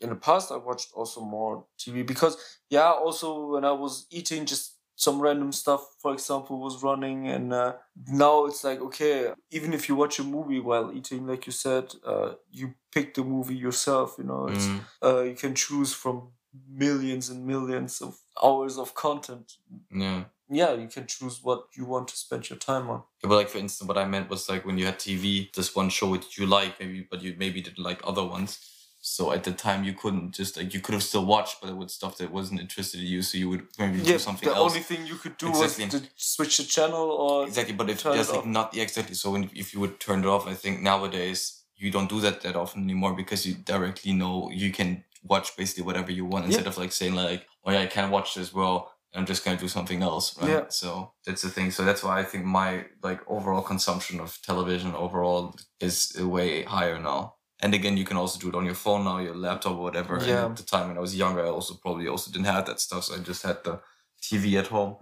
in 0.00 0.08
the 0.10 0.16
past 0.16 0.50
I 0.50 0.56
watched 0.56 0.90
also 0.94 1.20
more 1.20 1.66
TV 1.78 2.02
because 2.02 2.36
yeah, 2.70 2.90
also 2.90 3.52
when 3.52 3.64
I 3.64 3.72
was 3.72 4.06
eating, 4.10 4.46
just 4.46 4.76
some 4.96 5.20
random 5.20 5.52
stuff, 5.52 5.82
for 6.00 6.12
example, 6.12 6.60
was 6.60 6.82
running, 6.82 7.28
and 7.28 7.52
uh, 7.52 7.74
now 8.08 8.46
it's 8.46 8.64
like 8.64 8.80
okay, 8.80 9.32
even 9.50 9.72
if 9.72 9.88
you 9.88 9.96
watch 9.96 10.18
a 10.18 10.24
movie 10.24 10.60
while 10.60 10.92
eating, 10.94 11.26
like 11.26 11.46
you 11.46 11.52
said, 11.52 11.94
uh, 12.06 12.34
you 12.50 12.74
pick 12.92 13.14
the 13.14 13.24
movie 13.24 13.56
yourself. 13.56 14.16
You 14.18 14.24
know, 14.24 14.46
it's 14.48 14.66
Mm. 14.66 14.80
uh, 15.02 15.22
you 15.22 15.34
can 15.34 15.54
choose 15.54 15.92
from 15.92 16.32
millions 16.68 17.28
and 17.30 17.44
millions 17.46 18.00
of 18.00 18.18
hours 18.42 18.78
of 18.78 18.94
content. 18.94 19.52
Yeah. 19.90 20.24
Yeah, 20.54 20.72
you 20.74 20.88
can 20.88 21.06
choose 21.06 21.40
what 21.42 21.66
you 21.76 21.84
want 21.84 22.08
to 22.08 22.16
spend 22.16 22.48
your 22.50 22.58
time 22.58 22.88
on. 22.90 23.02
Yeah, 23.22 23.28
but 23.28 23.36
like 23.36 23.48
for 23.48 23.58
instance, 23.58 23.88
what 23.88 23.98
I 23.98 24.04
meant 24.04 24.30
was 24.30 24.48
like 24.48 24.64
when 24.64 24.78
you 24.78 24.86
had 24.86 24.98
TV, 24.98 25.52
this 25.54 25.74
one 25.74 25.88
show 25.90 26.14
that 26.16 26.36
you 26.38 26.46
like, 26.46 26.78
maybe, 26.80 27.06
but 27.10 27.22
you 27.22 27.34
maybe 27.38 27.60
didn't 27.60 27.82
like 27.90 28.00
other 28.04 28.24
ones. 28.24 28.70
So 29.06 29.32
at 29.32 29.44
the 29.44 29.52
time, 29.52 29.84
you 29.84 29.92
couldn't 29.92 30.32
just 30.32 30.56
like 30.56 30.72
you 30.72 30.80
could 30.80 30.94
have 30.94 31.02
still 31.02 31.26
watched, 31.26 31.60
but 31.60 31.68
it 31.68 31.76
would 31.76 31.90
stuff 31.90 32.16
that 32.18 32.30
wasn't 32.30 32.60
interested 32.60 33.00
in 33.00 33.06
you. 33.06 33.20
So 33.20 33.36
you 33.36 33.50
would 33.50 33.66
maybe 33.78 34.00
do 34.00 34.18
something 34.18 34.48
the 34.48 34.54
else. 34.54 34.72
The 34.72 34.78
only 34.78 34.82
thing 34.82 35.06
you 35.06 35.16
could 35.16 35.36
do 35.36 35.48
Exactly. 35.50 35.84
was 35.84 35.94
to 35.94 36.08
switch 36.16 36.56
the 36.56 36.64
channel 36.64 37.10
or 37.10 37.46
exactly, 37.46 37.74
but 37.74 37.90
if 37.90 38.02
there's 38.02 38.30
like 38.30 38.38
off. 38.38 38.46
not 38.46 38.72
yeah, 38.74 38.82
exactly. 38.82 39.14
So 39.14 39.32
when 39.32 39.50
if 39.54 39.74
you 39.74 39.80
would 39.80 40.00
turn 40.00 40.20
it 40.20 40.26
off, 40.26 40.46
I 40.46 40.54
think 40.54 40.80
nowadays 40.80 41.60
you 41.76 41.90
don't 41.90 42.08
do 42.08 42.20
that 42.20 42.40
that 42.42 42.56
often 42.56 42.82
anymore 42.84 43.12
because 43.14 43.44
you 43.44 43.54
directly 43.54 44.12
know 44.14 44.48
you 44.50 44.70
can 44.72 45.04
watch 45.22 45.54
basically 45.56 45.82
whatever 45.84 46.10
you 46.10 46.24
want 46.24 46.44
Yeah. 46.44 46.52
instead 46.52 46.66
of 46.66 46.78
like 46.78 46.92
saying 46.92 47.14
like, 47.14 47.46
oh 47.66 47.72
yeah, 47.72 47.80
I 47.80 47.86
can't 47.86 48.10
watch 48.12 48.34
this. 48.34 48.54
Well, 48.54 48.90
I'm 49.14 49.26
just 49.26 49.44
gonna 49.44 49.56
do 49.56 49.68
something 49.68 50.02
else, 50.02 50.36
right? 50.38 50.50
Yeah. 50.50 50.64
So 50.68 51.12
that's 51.24 51.42
the 51.42 51.48
thing. 51.50 51.70
So 51.70 51.84
that's 51.84 52.02
why 52.02 52.18
I 52.18 52.24
think 52.24 52.44
my 52.44 52.86
like 53.02 53.20
overall 53.28 53.62
consumption 53.62 54.20
of 54.20 54.38
television 54.42 54.94
overall 54.94 55.54
is 55.80 56.12
way 56.18 56.64
higher 56.64 56.98
now. 57.00 57.34
And 57.60 57.72
again, 57.74 57.96
you 57.96 58.04
can 58.04 58.16
also 58.16 58.38
do 58.38 58.48
it 58.48 58.54
on 58.54 58.64
your 58.66 58.74
phone 58.74 59.04
now, 59.04 59.18
your 59.18 59.36
laptop, 59.36 59.76
or 59.76 59.82
whatever. 59.82 60.16
And 60.16 60.26
Yeah. 60.26 60.46
at 60.46 60.56
the 60.56 60.64
time 60.64 60.88
when 60.88 60.98
I 60.98 61.00
was 61.00 61.14
younger, 61.16 61.44
I 61.46 61.48
also 61.48 61.74
probably 61.74 62.08
also 62.08 62.30
didn't 62.32 62.46
have 62.46 62.66
that 62.66 62.80
stuff, 62.80 63.04
so 63.04 63.14
I 63.14 63.18
just 63.18 63.42
had 63.42 63.62
the 63.64 63.80
TV 64.20 64.58
at 64.58 64.66
home. 64.66 64.96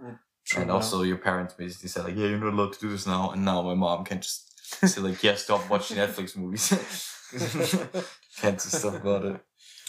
True, 0.45 0.61
and 0.61 0.69
yeah. 0.69 0.75
also, 0.75 1.01
your 1.03 1.17
parents 1.17 1.53
basically 1.53 1.89
said 1.89 2.03
like, 2.05 2.15
"Yeah, 2.17 2.27
you're 2.27 2.37
not 2.45 2.53
allowed 2.53 2.73
to 2.73 2.79
do 2.79 2.89
this 2.89 3.07
now." 3.07 3.31
And 3.31 3.43
now 3.45 3.61
my 3.61 3.73
mom 3.75 4.03
can 4.05 4.19
just 4.21 4.39
say 4.91 5.01
like, 5.01 5.23
"Yeah, 5.23 5.35
stop 5.35 5.69
watching 5.69 5.97
Netflix 5.97 6.35
movies." 6.37 6.69
Can't 8.41 8.59
do 8.61 8.69
stuff 8.69 8.95
about 8.95 9.25
it. 9.25 9.41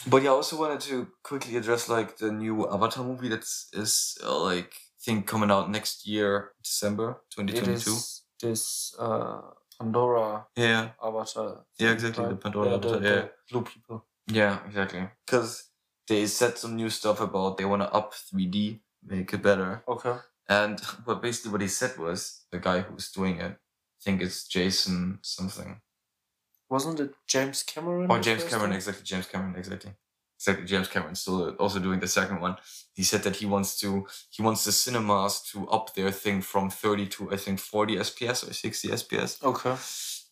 But 0.07 0.23
yeah, 0.23 0.29
I 0.29 0.33
also 0.33 0.57
wanted 0.57 0.81
to 0.81 1.07
quickly 1.23 1.57
address 1.57 1.89
like 1.89 2.17
the 2.17 2.31
new 2.31 2.67
Avatar 2.69 3.03
movie 3.03 3.29
that's 3.29 3.69
is 3.73 4.17
uh, 4.23 4.39
like 4.43 4.73
I 4.73 5.01
think 5.03 5.27
coming 5.27 5.51
out 5.51 5.69
next 5.69 6.07
year, 6.07 6.51
December 6.63 7.21
2022. 7.35 7.91
is 7.91 8.23
this 8.41 8.95
uh, 8.99 9.41
Pandora 9.79 10.45
Yeah, 10.55 10.89
avatar. 11.03 11.65
Yeah, 11.79 11.91
exactly, 11.91 12.27
the? 12.27 12.35
Pandora 12.35 12.69
the, 12.69 12.75
avatar, 12.75 12.99
the 12.99 13.09
yeah. 13.09 13.25
blue 13.49 13.63
people. 13.63 14.05
yeah, 14.27 14.59
exactly. 14.65 15.09
Because 15.25 15.69
they 16.07 16.25
said 16.27 16.57
some 16.57 16.75
new 16.75 16.89
stuff 16.89 17.19
about 17.19 17.57
they 17.57 17.65
want 17.65 17.81
to 17.81 17.91
up 17.91 18.13
3D, 18.13 18.79
make 19.03 19.33
it 19.33 19.41
better. 19.41 19.83
Okay. 19.87 20.15
And 20.47 20.81
but 21.05 21.21
basically 21.21 21.51
what 21.51 21.61
he 21.61 21.67
said 21.67 21.97
was 21.97 22.45
the 22.51 22.59
guy 22.59 22.81
who's 22.81 23.11
doing 23.11 23.37
it, 23.39 23.51
I 23.51 24.01
think 24.01 24.21
it's 24.21 24.47
Jason 24.47 25.19
something. 25.21 25.81
Wasn't 26.69 26.99
it 26.99 27.13
James 27.27 27.63
Cameron? 27.63 28.07
Oh, 28.09 28.19
James 28.19 28.43
Cameron, 28.43 28.71
one? 28.71 28.75
exactly. 28.75 29.03
James 29.03 29.27
Cameron, 29.27 29.55
exactly. 29.55 29.91
Exactly, 30.37 30.65
James 30.65 30.87
Cameron 30.89 31.15
still 31.15 31.43
uh, 31.45 31.51
also 31.51 31.79
doing 31.79 31.99
the 31.99 32.07
second 32.07 32.41
one. 32.41 32.57
He 32.93 33.03
said 33.03 33.23
that 33.23 33.37
he 33.37 33.45
wants 33.45 33.79
to 33.79 34.05
he 34.29 34.41
wants 34.43 34.65
the 34.65 34.71
cinemas 34.71 35.41
to 35.51 35.67
up 35.69 35.93
their 35.93 36.11
thing 36.11 36.41
from 36.41 36.69
30 36.69 37.07
to 37.07 37.31
I 37.31 37.37
think 37.37 37.59
40 37.59 37.97
FPS 37.97 38.47
or 38.49 38.53
60 38.53 38.89
FPS. 38.89 39.43
Okay. 39.43 39.75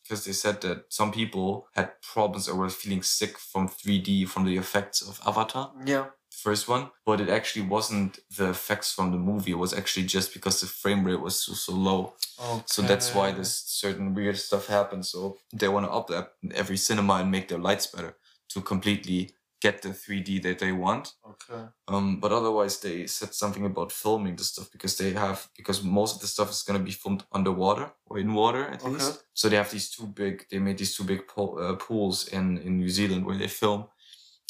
Because 0.04 0.26
they 0.26 0.34
said 0.34 0.60
that 0.62 0.86
some 0.90 1.12
people 1.14 1.68
had 1.74 2.02
problems 2.02 2.50
or 2.50 2.56
were 2.58 2.70
feeling 2.70 3.02
sick 3.04 3.38
from 3.38 3.70
3D 3.70 4.28
from 4.28 4.44
the 4.44 4.58
effects 4.58 5.02
of 5.02 5.22
Avatar, 5.26 5.72
Yeah. 5.86 6.08
First 6.34 6.68
one. 6.68 6.90
But 7.06 7.22
it 7.22 7.30
actually 7.30 7.66
wasn't 7.68 8.20
the 8.38 8.50
effects 8.50 8.94
from 8.94 9.12
the 9.12 9.18
movie. 9.18 9.52
It 9.52 9.58
was 9.58 9.74
actually 9.74 10.06
just 10.06 10.34
because 10.34 10.62
the 10.62 10.68
frame 10.68 11.04
rate 11.06 11.22
was 11.22 11.40
so, 11.40 11.54
so 11.54 11.74
low. 11.74 12.14
Okay. 12.40 12.64
So 12.66 12.82
that's 12.82 13.14
why 13.14 13.32
this 13.32 13.64
certain 13.68 14.14
weird 14.14 14.38
stuff 14.38 14.68
happens. 14.68 15.10
So 15.10 15.38
they 15.54 15.68
want 15.68 15.86
to 15.86 15.92
up 15.92 16.08
that 16.08 16.34
every 16.54 16.78
cinema 16.78 17.16
and 17.16 17.32
make 17.32 17.48
their 17.48 17.60
lights 17.60 17.88
better 17.88 18.16
to 18.50 18.62
completely 18.62 19.32
get 19.62 19.82
the 19.82 19.90
3D 19.90 20.42
that 20.44 20.60
they 20.60 20.74
want. 20.74 21.14
Okay. 21.26 21.64
Um, 21.88 22.20
but 22.20 22.32
otherwise, 22.34 22.80
they 22.82 23.08
said 23.08 23.34
something 23.34 23.66
about 23.66 23.92
filming 23.94 24.36
the 24.36 24.44
stuff 24.44 24.70
because 24.72 24.98
they 24.98 25.12
have 25.14 25.48
because 25.56 25.82
most 25.84 26.16
of 26.16 26.22
the 26.22 26.28
stuff 26.28 26.50
is 26.52 26.64
gonna 26.64 26.80
be 26.80 26.92
filmed 26.92 27.24
underwater 27.32 27.92
or 28.08 28.18
in 28.20 28.34
water 28.34 28.66
at 28.66 28.82
Okay. 28.82 28.92
least. 28.92 29.24
So 29.34 29.48
they 29.48 29.56
have 29.56 29.72
these 29.72 29.90
two 29.90 30.08
big. 30.08 30.46
They 30.50 30.60
made 30.60 30.78
these 30.78 30.96
two 30.98 31.06
big 31.06 31.28
pool, 31.28 31.58
uh, 31.60 31.76
pools 31.76 32.28
in 32.28 32.58
in 32.58 32.78
New 32.78 32.90
Zealand 32.90 33.26
where 33.26 33.38
they 33.38 33.48
film. 33.48 33.86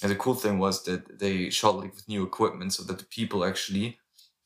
And 0.03 0.11
the 0.11 0.17
cool 0.17 0.35
thing 0.35 0.59
was 0.59 0.83
that 0.83 1.19
they 1.19 1.49
shot 1.49 1.77
like 1.77 1.95
with 1.95 2.07
new 2.09 2.23
equipment, 2.23 2.73
so 2.73 2.83
that 2.83 2.99
the 2.99 3.05
people 3.05 3.43
actually 3.45 3.97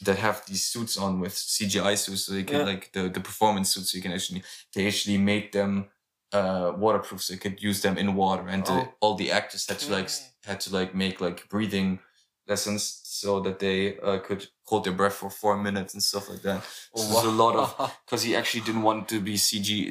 that 0.05 0.19
have 0.19 0.45
these 0.45 0.63
suits 0.63 0.95
on 0.97 1.19
with 1.19 1.33
CGI 1.33 1.95
suits, 1.97 2.25
so 2.25 2.33
they 2.33 2.43
can 2.43 2.59
Yeah. 2.59 2.65
like 2.73 2.91
the 2.93 3.09
the 3.09 3.19
performance 3.19 3.73
suits. 3.73 3.91
So 3.91 3.97
you 3.97 4.03
can 4.03 4.13
actually 4.13 4.43
they 4.73 4.87
actually 4.87 5.17
made 5.17 5.51
them 5.51 5.89
uh 6.31 6.71
waterproof, 6.77 7.21
so 7.23 7.33
you 7.33 7.39
could 7.39 7.59
use 7.69 7.81
them 7.81 7.97
in 7.97 8.15
water, 8.15 8.47
and 8.47 8.63
the, 8.65 8.71
Oh. 8.73 8.93
all 9.01 9.15
the 9.15 9.31
actors 9.31 9.67
had 9.67 9.79
to 9.79 9.91
like 9.91 10.09
had 10.45 10.59
to 10.65 10.69
like 10.79 10.93
make 10.93 11.19
like 11.27 11.49
breathing 11.49 11.99
lessons 12.47 13.01
so 13.03 13.39
that 13.41 13.57
they 13.59 13.99
uh, 13.99 14.19
could 14.19 14.47
hold 14.69 14.83
their 14.85 14.93
breath 14.93 15.15
for 15.15 15.29
four 15.29 15.57
minutes 15.57 15.93
and 15.93 16.01
stuff 16.03 16.29
like 16.29 16.41
that. 16.43 16.63
Oh, 16.93 17.01
So 17.01 17.07
there's 17.11 17.33
a 17.33 17.37
lot 17.45 17.55
of 17.55 17.67
because 18.05 18.23
he 18.27 18.35
actually 18.35 18.63
didn't 18.67 18.83
want 18.83 19.09
to 19.09 19.19
be 19.19 19.33
CG 19.33 19.89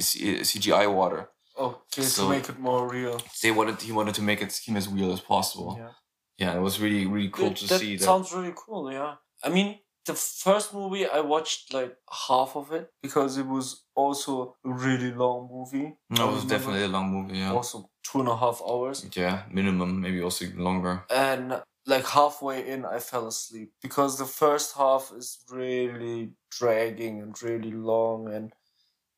CGI 0.50 0.86
water. 1.00 1.28
Oh, 1.58 1.82
okay, 1.92 2.02
So- 2.02 2.24
to 2.24 2.28
make 2.30 2.48
it 2.48 2.58
more 2.58 2.88
real. 2.88 3.20
They 3.42 3.50
wanted 3.50 3.80
he 3.82 3.92
wanted 3.92 4.14
to 4.16 4.22
make 4.22 4.40
it 4.42 4.52
seem 4.52 4.76
as 4.76 4.88
real 4.88 5.12
as 5.12 5.20
possible. 5.20 5.76
Yeah. 5.78 5.92
Yeah, 6.38 6.56
it 6.58 6.60
was 6.60 6.78
really 6.80 7.06
really 7.06 7.30
cool 7.30 7.48
That- 7.48 7.56
to 7.58 7.66
that 7.68 7.80
see 7.80 7.96
that. 7.96 8.04
sounds 8.04 8.32
really 8.32 8.54
cool. 8.56 8.92
Yeah. 8.92 9.14
I 9.42 9.48
mean, 9.48 9.68
the 10.04 10.14
first 10.14 10.72
movie 10.74 11.04
I 11.18 11.20
watched 11.20 11.72
like 11.74 11.96
half 12.28 12.56
of 12.56 12.72
it 12.72 12.90
because 13.02 13.36
it 13.38 13.46
was 13.46 13.66
also 13.94 14.56
a 14.64 14.70
really 14.86 15.12
long 15.12 15.48
movie. 15.50 15.96
No, 16.10 16.28
it 16.30 16.34
was 16.34 16.44
definitely 16.44 16.84
a 16.84 16.88
long 16.96 17.10
movie. 17.10 17.38
Yeah, 17.38 17.52
also 17.52 17.90
two 18.04 18.20
and 18.20 18.28
a 18.28 18.36
half 18.36 18.60
hours. 18.70 19.04
yeah, 19.16 19.36
minimum 19.50 20.00
maybe 20.00 20.22
also 20.22 20.44
even 20.44 20.60
longer. 20.68 21.04
and 21.10 21.62
like 21.88 22.04
halfway 22.18 22.58
in 22.72 22.84
i 22.84 22.98
fell 22.98 23.26
asleep 23.28 23.68
because 23.80 24.18
the 24.18 24.26
first 24.42 24.68
half 24.76 25.12
is 25.20 25.38
really 25.60 26.32
dragging 26.58 27.14
and 27.22 27.40
really 27.48 27.70
long 27.70 28.18
and 28.36 28.52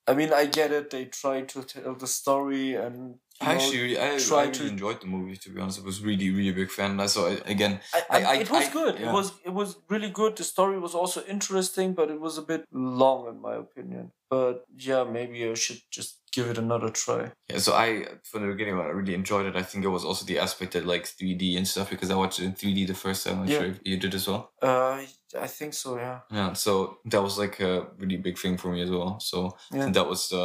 i 0.09 0.15
mean 0.15 0.33
i 0.33 0.45
get 0.47 0.73
it 0.73 0.91
they 0.91 1.05
try 1.07 1.43
to 1.43 1.63
tell 1.63 1.95
the 1.95 2.07
story 2.07 2.75
and 2.75 3.17
I 3.41 3.55
actually, 3.55 3.97
I, 3.99 4.15
I 4.15 4.19
try 4.19 4.43
really 4.43 4.53
to- 4.53 4.67
enjoyed 4.67 5.01
the 5.01 5.07
movie. 5.07 5.37
To 5.37 5.51
be 5.51 5.61
honest, 5.61 5.81
I 5.81 5.85
was 5.85 6.01
really, 6.03 6.31
really 6.31 6.49
a 6.51 6.53
big 6.63 6.71
fan. 6.71 6.99
I 7.01 7.07
saw 7.07 7.27
it 7.29 7.43
again. 7.47 7.81
I, 7.95 8.03
I- 8.11 8.23
I, 8.23 8.31
I- 8.33 8.37
it 8.45 8.51
was 8.51 8.67
I- 8.69 8.73
good 8.73 8.99
yeah. 8.99 9.09
it 9.11 9.13
was 9.13 9.33
it 9.45 9.53
was 9.61 9.77
really 9.89 10.11
good 10.11 10.37
the 10.37 10.45
story 10.45 10.79
was 10.79 10.95
also 10.95 11.23
interesting 11.25 11.95
but 11.95 12.11
it 12.11 12.21
was 12.21 12.37
a 12.39 12.43
bit 12.43 12.65
long 12.73 13.29
in 13.29 13.41
my 13.41 13.55
opinion 13.55 14.11
but 14.31 14.65
yeah 14.77 15.05
maybe 15.05 15.49
i 15.49 15.55
should 15.55 15.81
just 15.91 16.21
give 16.33 16.47
it 16.51 16.59
another 16.59 16.91
try 16.91 17.31
Yeah, 17.51 17.59
so 17.59 17.73
I 17.73 18.07
from 18.25 18.43
the 18.43 18.53
beginning 18.53 18.75
I 18.79 18.89
really 19.01 19.15
enjoyed 19.15 19.47
it. 19.47 19.57
I 19.57 19.63
think 19.63 19.85
it 19.85 19.89
was 19.89 20.05
also 20.05 20.27
the 20.27 20.39
aspect 20.39 20.73
that 20.73 20.85
like 20.85 21.05
3D 21.05 21.57
and 21.57 21.67
stuff 21.67 21.89
because 21.91 22.11
I 22.11 22.17
watched 22.17 22.39
it 22.41 22.45
in 22.45 22.53
3D 22.53 22.87
the 22.87 22.95
first 22.95 23.25
time. 23.27 23.41
I'm 23.41 23.49
Yeah. 23.49 23.59
sure 23.61 23.75
you 23.85 23.97
did 23.97 24.15
as 24.15 24.27
well. 24.29 24.43
uh 24.63 25.01
i 25.47 25.47
think 25.59 25.73
so 25.75 25.97
yeah 25.97 26.19
Yeah, 26.39 26.53
so 26.65 26.99
that 27.13 27.23
was 27.23 27.39
like 27.39 27.57
a 27.61 27.73
really 28.01 28.17
big 28.19 28.37
thing 28.39 28.59
for 28.59 28.69
me 28.75 28.83
as 28.83 28.91
well. 28.91 29.19
So 29.21 29.57
Yeah. 29.73 29.89
that 29.97 30.07
was 30.13 30.29
the 30.29 30.45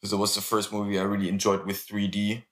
because 0.00 0.12
it 0.12 0.16
was 0.16 0.34
the 0.34 0.40
first 0.40 0.72
movie 0.72 0.98
I 0.98 1.02
really 1.02 1.28
enjoyed 1.28 1.66
with 1.66 1.86
3D. 1.86 2.44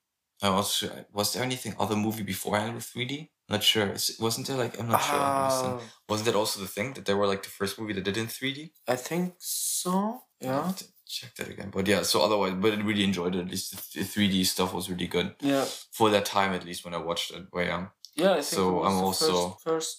I 0.42 0.50
was 0.50 0.84
was 1.12 1.32
there 1.32 1.42
anything 1.42 1.74
other 1.78 1.96
movie 1.96 2.22
beforehand 2.22 2.74
with 2.74 2.84
3D? 2.92 3.28
Not 3.48 3.62
sure. 3.62 3.94
Wasn't 4.20 4.46
there 4.48 4.56
like 4.56 4.78
I'm 4.78 4.88
not 4.88 5.02
sure. 5.02 5.18
Was 5.18 5.62
that- 5.62 5.68
Ah, 5.74 5.80
Wasn't 6.08 6.26
that 6.26 6.34
also 6.34 6.60
the 6.60 6.66
thing 6.76 6.92
that 6.94 7.04
they 7.06 7.14
were 7.14 7.26
like 7.28 7.42
the 7.42 7.48
first 7.48 7.78
movie 7.78 7.92
that 7.94 8.04
did 8.04 8.16
in 8.16 8.26
3D? 8.26 8.70
i 8.88 8.96
think 8.96 9.34
so 9.38 10.22
I 10.42 10.46
yeah 10.46 10.66
have 10.66 10.76
to 10.76 10.84
check 11.08 11.34
that 11.36 11.48
again. 11.48 11.70
But 11.70 11.86
yeah, 11.86 12.02
so 12.02 12.16
otherwise, 12.26 12.54
but 12.62 12.72
I 12.72 12.76
really 12.82 13.04
enjoyed 13.04 13.34
it. 13.36 13.40
At 13.46 13.50
least 13.50 13.94
the 13.94 14.00
3D 14.04 14.44
stuff 14.44 14.74
was 14.74 14.90
really 14.90 15.06
good 15.06 15.28
yeah 15.40 15.64
for 15.98 16.10
that 16.10 16.24
time, 16.26 16.52
at 16.52 16.64
least 16.64 16.84
when 16.84 16.94
I 16.94 16.98
watched 16.98 17.30
it. 17.36 17.44
Where 17.50 17.72
um, 17.72 17.90
yeah 18.22 18.32
i 18.32 18.42
think 18.42 18.56
So 18.58 18.82
I'm 18.84 18.96
the 18.98 19.02
also- 19.08 19.50
first, 19.50 19.64
first 19.68 19.90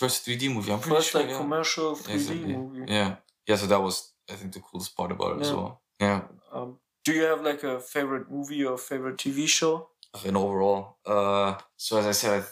first 0.00 0.26
3D 0.26 0.52
movie. 0.54 0.72
I'm 0.72 0.80
pretty 0.80 0.96
first 0.96 1.10
sure. 1.12 1.20
like 1.20 1.30
yeah. 1.30 1.38
commercial 1.38 1.88
3D 1.96 2.14
Exactly. 2.14 2.56
movie. 2.56 2.92
Yeah, 2.92 3.10
yeah. 3.48 3.56
So 3.56 3.66
that 3.72 3.80
was 3.86 4.12
I 4.32 4.34
think 4.34 4.52
the 4.52 4.60
coolest 4.60 4.90
part 4.96 5.12
about 5.12 5.36
it 5.36 5.42
as 5.46 5.52
well. 5.52 5.80
Yeah. 6.00 6.22
Um, 6.52 6.78
do 7.04 7.12
you 7.12 7.22
have 7.24 7.42
like 7.42 7.62
a 7.64 7.80
favorite 7.80 8.30
movie 8.30 8.64
or 8.64 8.78
favorite 8.78 9.18
TV 9.18 9.46
show? 9.46 9.88
And 10.26 10.36
overall, 10.36 10.98
uh, 11.06 11.54
so 11.76 11.98
as 11.98 12.06
I 12.06 12.12
said, 12.12 12.44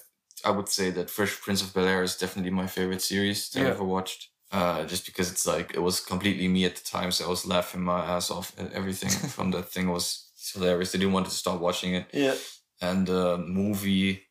I, 0.45 0.49
I 0.49 0.51
would 0.53 0.69
say 0.69 0.91
that 0.91 1.11
Fresh 1.11 1.41
Prince 1.43 1.63
of 1.63 1.75
Bel 1.75 1.85
Air 1.85 2.03
is 2.03 2.17
definitely 2.17 2.51
my 2.51 2.67
favorite 2.67 3.03
series 3.03 3.51
that 3.51 3.67
I 3.67 3.71
ever 3.71 3.85
watched. 3.85 4.29
Uh, 4.51 4.85
just 4.85 5.07
because 5.07 5.31
it's 5.31 5.47
like 5.47 5.75
it 5.75 5.79
was 5.79 6.01
completely 6.01 6.49
me 6.49 6.65
at 6.65 6.75
the 6.75 6.83
time, 6.83 7.13
so 7.13 7.25
I 7.27 7.29
was 7.29 7.47
laughing 7.47 7.83
my 7.83 8.01
ass 8.05 8.33
off 8.33 8.53
at 8.59 8.73
everything 8.73 9.11
from 9.31 9.53
that 9.53 9.69
thing 9.69 9.91
was 9.91 10.33
hilarious. 10.55 10.95
I 10.95 10.99
didn't 10.99 11.13
want 11.13 11.27
to 11.27 11.33
stop 11.33 11.61
watching 11.61 11.95
it. 11.95 12.07
Yeah. 12.13 12.35
And 12.81 13.09
uh, 13.09 13.37
movie, 13.39 14.23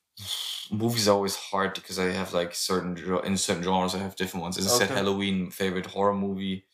movies 0.72 1.08
are 1.08 1.14
always 1.16 1.36
hard 1.36 1.76
because 1.76 2.00
I 2.00 2.06
have 2.06 2.34
like 2.34 2.54
certain 2.54 2.98
in 3.24 3.38
certain 3.38 3.64
genres 3.64 3.96
I 3.96 4.00
have 4.00 4.16
different 4.16 4.42
ones. 4.42 4.58
As 4.58 4.68
I 4.68 4.78
said, 4.80 4.90
Halloween 4.90 5.52
favorite 5.52 5.86
horror 5.86 6.16
movie. 6.16 6.66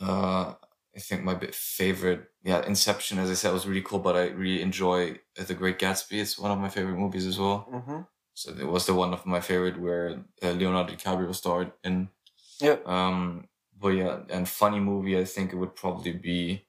Uh, 0.00 0.54
I 0.94 1.00
think 1.00 1.22
my 1.24 1.38
favorite, 1.52 2.28
yeah, 2.44 2.64
Inception, 2.66 3.18
as 3.18 3.30
I 3.30 3.34
said, 3.34 3.52
was 3.52 3.66
really 3.66 3.82
cool, 3.82 3.98
but 3.98 4.14
I 4.16 4.28
really 4.28 4.60
enjoy 4.60 5.18
uh, 5.38 5.44
The 5.44 5.54
Great 5.54 5.78
Gatsby. 5.78 6.20
It's 6.20 6.38
one 6.38 6.50
of 6.50 6.58
my 6.58 6.68
favorite 6.68 6.98
movies 6.98 7.26
as 7.26 7.38
well. 7.38 7.60
hmm 7.70 8.00
So 8.34 8.52
it 8.52 8.66
was 8.66 8.86
the 8.86 8.94
one 8.94 9.12
of 9.14 9.24
my 9.26 9.40
favorite 9.40 9.80
where 9.80 10.24
uh, 10.42 10.50
Leonardo 10.50 10.92
DiCaprio 10.94 11.34
starred 11.34 11.72
in. 11.84 12.08
Yeah. 12.60 12.76
Um, 12.84 13.48
but 13.78 13.88
yeah, 13.90 14.20
and 14.30 14.48
funny 14.48 14.80
movie, 14.80 15.18
I 15.18 15.24
think 15.24 15.52
it 15.52 15.56
would 15.56 15.74
probably 15.74 16.12
be 16.12 16.66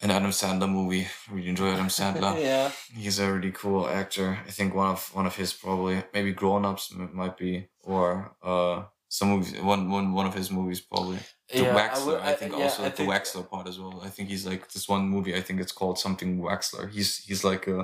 an 0.00 0.10
Adam 0.10 0.30
Sandler 0.30 0.68
movie. 0.68 1.06
I 1.28 1.32
really 1.34 1.48
enjoy 1.48 1.72
Adam 1.72 1.86
Sandler. 1.88 2.40
yeah. 2.40 2.70
He's 2.94 3.18
a 3.18 3.32
really 3.32 3.52
cool 3.52 3.86
actor. 3.88 4.38
I 4.46 4.50
think 4.50 4.74
one 4.74 4.88
of 4.88 5.14
one 5.14 5.26
of 5.26 5.36
his 5.36 5.52
probably 5.52 6.02
maybe 6.12 6.32
Grown 6.32 6.64
Ups 6.64 6.92
might 6.92 7.36
be 7.36 7.68
or 7.84 8.34
uh 8.42 8.84
some 9.18 9.28
movies 9.32 9.52
one 9.72 9.82
one 9.96 10.06
one 10.18 10.26
of 10.30 10.34
his 10.40 10.48
movies 10.58 10.80
probably. 10.90 11.18
The 11.54 11.62
yeah, 11.64 11.76
Waxler, 11.80 12.06
would- 12.06 12.22
I, 12.30 12.34
think 12.40 12.50
yeah, 12.52 12.64
also 12.64 12.80
I 12.82 12.88
the 12.88 12.96
think- 12.96 13.10
Waxler 13.12 13.44
part 13.52 13.66
as 13.72 13.76
well. 13.80 13.96
I 14.08 14.10
think 14.14 14.26
he's 14.32 14.44
like 14.50 14.62
this 14.74 14.86
one 14.94 15.04
movie. 15.14 15.34
I 15.40 15.42
think 15.46 15.56
it's 15.64 15.76
called 15.80 15.98
something 16.06 16.30
Waxler. 16.48 16.84
He's 16.96 17.10
he's 17.26 17.42
like 17.50 17.64
a 17.76 17.80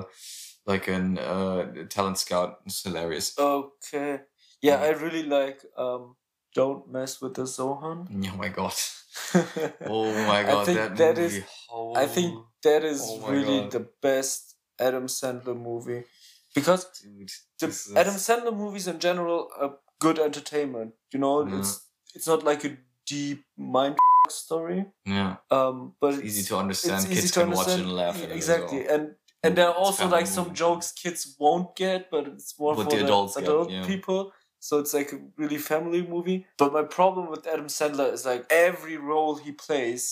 like 0.71 0.85
an 0.97 1.17
uh 1.19 1.61
talent 1.95 2.17
scout. 2.23 2.49
It's 2.65 2.81
hilarious. 2.87 3.27
Okay. 3.37 4.11
Yeah, 4.67 4.77
Mm. 4.79 4.85
I 4.87 4.89
really 5.05 5.23
like 5.39 5.59
um 5.85 6.03
Don't 6.59 6.83
Mess 6.93 7.21
with 7.21 7.33
the 7.39 7.45
Zohan. 7.57 7.99
Oh 8.33 8.37
my 8.43 8.49
god. 8.59 8.73
Oh 9.95 10.07
my 10.31 10.41
god, 10.49 10.61
I 10.61 10.65
think 10.65 10.77
that, 10.79 10.95
that 11.01 11.15
movie. 11.17 11.37
is 11.37 11.43
oh, 11.71 11.93
I 12.03 12.05
think 12.15 12.29
that 12.67 12.83
is 12.93 13.01
Oh 13.05 13.27
really 13.35 13.59
God. 13.61 13.71
the 13.75 13.83
best 14.07 14.55
Adam 14.87 15.07
Sandler 15.07 15.55
movie. 15.69 16.03
Because 16.55 16.81
dude, 16.97 17.31
the 17.59 17.67
Adam 18.01 18.15
Sandler 18.15 18.55
movies 18.63 18.87
in 18.87 18.97
general 18.99 19.49
are 19.61 19.73
good 19.99 20.19
entertainment. 20.19 20.93
You 21.13 21.19
know, 21.19 21.45
Yeah. 21.47 21.59
it's 21.59 21.85
it's 22.15 22.27
not 22.27 22.43
like 22.43 22.63
a 22.65 22.77
deep 23.05 23.43
mind 23.57 23.97
story. 24.29 24.85
yeah, 25.05 25.37
Um 25.51 25.95
but 26.01 26.13
it's 26.15 26.17
it's 26.23 26.27
easy 26.39 26.47
to 26.49 26.57
understand. 26.57 27.01
easy 27.05 27.15
Kids 27.21 27.31
to 27.31 27.39
can 27.41 27.51
watch 27.51 27.67
it 27.67 27.79
and 27.79 27.91
laugh 27.93 28.17
at 28.23 28.29
it 28.29 28.35
exactly. 28.35 28.79
well. 28.85 28.95
And 28.95 29.15
and 29.43 29.55
there 29.55 29.67
are 29.69 29.73
also 29.73 30.07
like 30.07 30.27
some 30.27 30.45
movie. 30.47 30.55
jokes 30.57 30.91
kids 30.91 31.35
won't 31.39 31.75
get, 31.75 32.09
but 32.11 32.27
it's 32.27 32.59
more 32.59 32.75
But 32.75 32.85
for 32.85 32.97
the 32.97 33.03
adults 33.05 33.35
get, 33.35 33.43
adult 33.43 33.69
yeah. 33.71 33.85
people. 33.85 34.33
So 34.59 34.79
it's 34.79 34.93
like 34.93 35.13
a 35.13 35.19
really 35.37 35.57
family 35.57 36.01
movie. 36.05 36.45
But 36.57 36.73
my 36.73 36.83
problem 36.83 37.29
with 37.31 37.47
Adam 37.47 37.67
Sandler 37.67 38.11
is 38.11 38.25
like 38.25 38.45
every 38.51 38.97
role 38.97 39.35
he 39.37 39.53
plays 39.53 40.03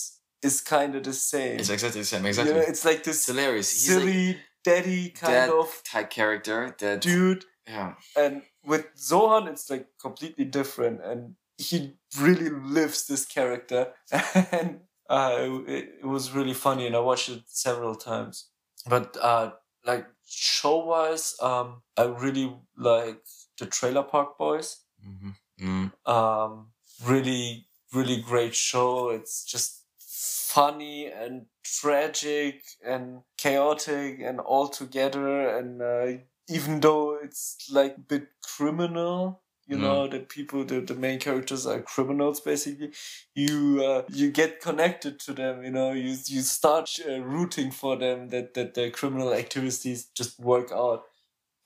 is 0.42 0.62
kind 0.62 0.94
of 0.96 1.02
the 1.02 1.12
same. 1.12 1.58
It's 1.60 1.68
exactly 1.68 2.00
the 2.00 2.06
same. 2.06 2.22
You 2.22 2.28
Exactly. 2.28 2.54
know, 2.54 2.60
it's 2.60 2.84
like 2.86 2.98
It's 2.98 3.06
this 3.06 3.26
hilarious. 3.26 3.70
He's 3.72 3.94
like 3.94 4.02
silly, 4.04 4.38
daddy 4.64 5.10
kind 5.10 5.52
of 5.52 5.82
type 5.84 6.08
character 6.08 6.74
that 6.78 7.02
dude. 7.02 7.44
yeah. 7.66 7.94
And 8.16 8.42
with 8.68 8.86
Zohan, 8.96 9.48
it's 9.48 9.70
like 9.70 9.86
completely 10.00 10.44
different. 10.44 11.00
And 11.02 11.34
he 11.56 11.94
really 12.20 12.50
lives 12.50 13.06
this 13.06 13.24
character. 13.24 13.92
and 14.52 14.80
uh, 15.08 15.60
it, 15.66 15.88
it 16.02 16.06
was 16.06 16.32
really 16.32 16.54
funny. 16.54 16.86
And 16.86 16.94
I 16.94 17.00
watched 17.00 17.30
it 17.30 17.42
several 17.46 17.94
times. 17.94 18.50
But 18.86 19.16
uh, 19.20 19.52
like 19.84 20.06
show 20.26 20.84
wise, 20.84 21.34
um, 21.40 21.82
I 21.96 22.04
really 22.04 22.54
like 22.76 23.22
the 23.58 23.66
Trailer 23.66 24.02
Park 24.02 24.38
Boys. 24.38 24.82
Mm-hmm. 25.06 25.30
Mm. 25.60 26.08
Um, 26.08 26.68
really, 27.04 27.66
really 27.92 28.20
great 28.20 28.54
show. 28.54 29.08
It's 29.10 29.44
just 29.44 29.84
funny 29.98 31.06
and 31.06 31.46
tragic 31.64 32.62
and 32.84 33.22
chaotic 33.36 34.20
and 34.20 34.40
all 34.40 34.68
together. 34.68 35.48
And 35.56 35.82
uh, 35.82 36.22
even 36.48 36.80
though 36.80 37.18
it's 37.22 37.68
like 37.70 37.96
a 37.96 38.00
bit 38.00 38.28
criminal, 38.58 39.42
you 39.66 39.76
Mm. 39.76 39.80
know, 39.82 40.08
that 40.08 40.28
people, 40.28 40.64
the, 40.64 40.80
the 40.80 40.94
main 40.94 41.18
characters 41.20 41.66
are 41.66 41.82
criminals 41.82 42.40
basically, 42.40 42.92
you 43.34 43.82
uh, 43.84 44.02
you 44.08 44.30
get 44.30 44.60
connected 44.60 45.20
to 45.20 45.32
them. 45.34 45.64
You 45.64 45.70
know, 45.70 45.92
you 45.92 46.16
you 46.26 46.42
start 46.42 46.90
uh, 47.08 47.20
rooting 47.20 47.70
for 47.72 47.96
them 47.96 48.28
that 48.30 48.54
that 48.54 48.74
their 48.74 48.90
criminal 48.90 49.32
activities 49.34 50.06
just 50.14 50.38
work 50.40 50.72
out. 50.72 51.04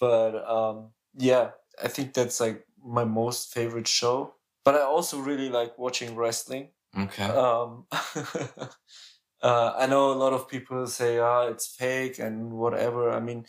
But 0.00 0.32
um, 0.48 0.92
yeah, 1.16 1.50
I 1.82 1.88
think 1.88 2.14
that's 2.14 2.40
like 2.40 2.66
my 2.84 3.04
most 3.04 3.52
favorite 3.54 3.88
show. 3.88 4.34
But 4.64 4.74
I 4.76 4.82
also 4.82 5.18
really 5.18 5.48
like 5.50 5.78
watching 5.78 6.16
wrestling. 6.16 6.70
Okay. 6.96 7.24
Um, 7.24 7.86
uh, 9.42 9.72
I 9.76 9.86
know 9.86 10.12
a 10.12 10.14
lot 10.24 10.32
of 10.32 10.48
people 10.48 10.86
say, 10.86 11.18
ah, 11.18 11.46
it's 11.48 11.66
fake 11.66 12.18
and 12.18 12.52
whatever. 12.52 13.10
I 13.10 13.20
mean, 13.20 13.46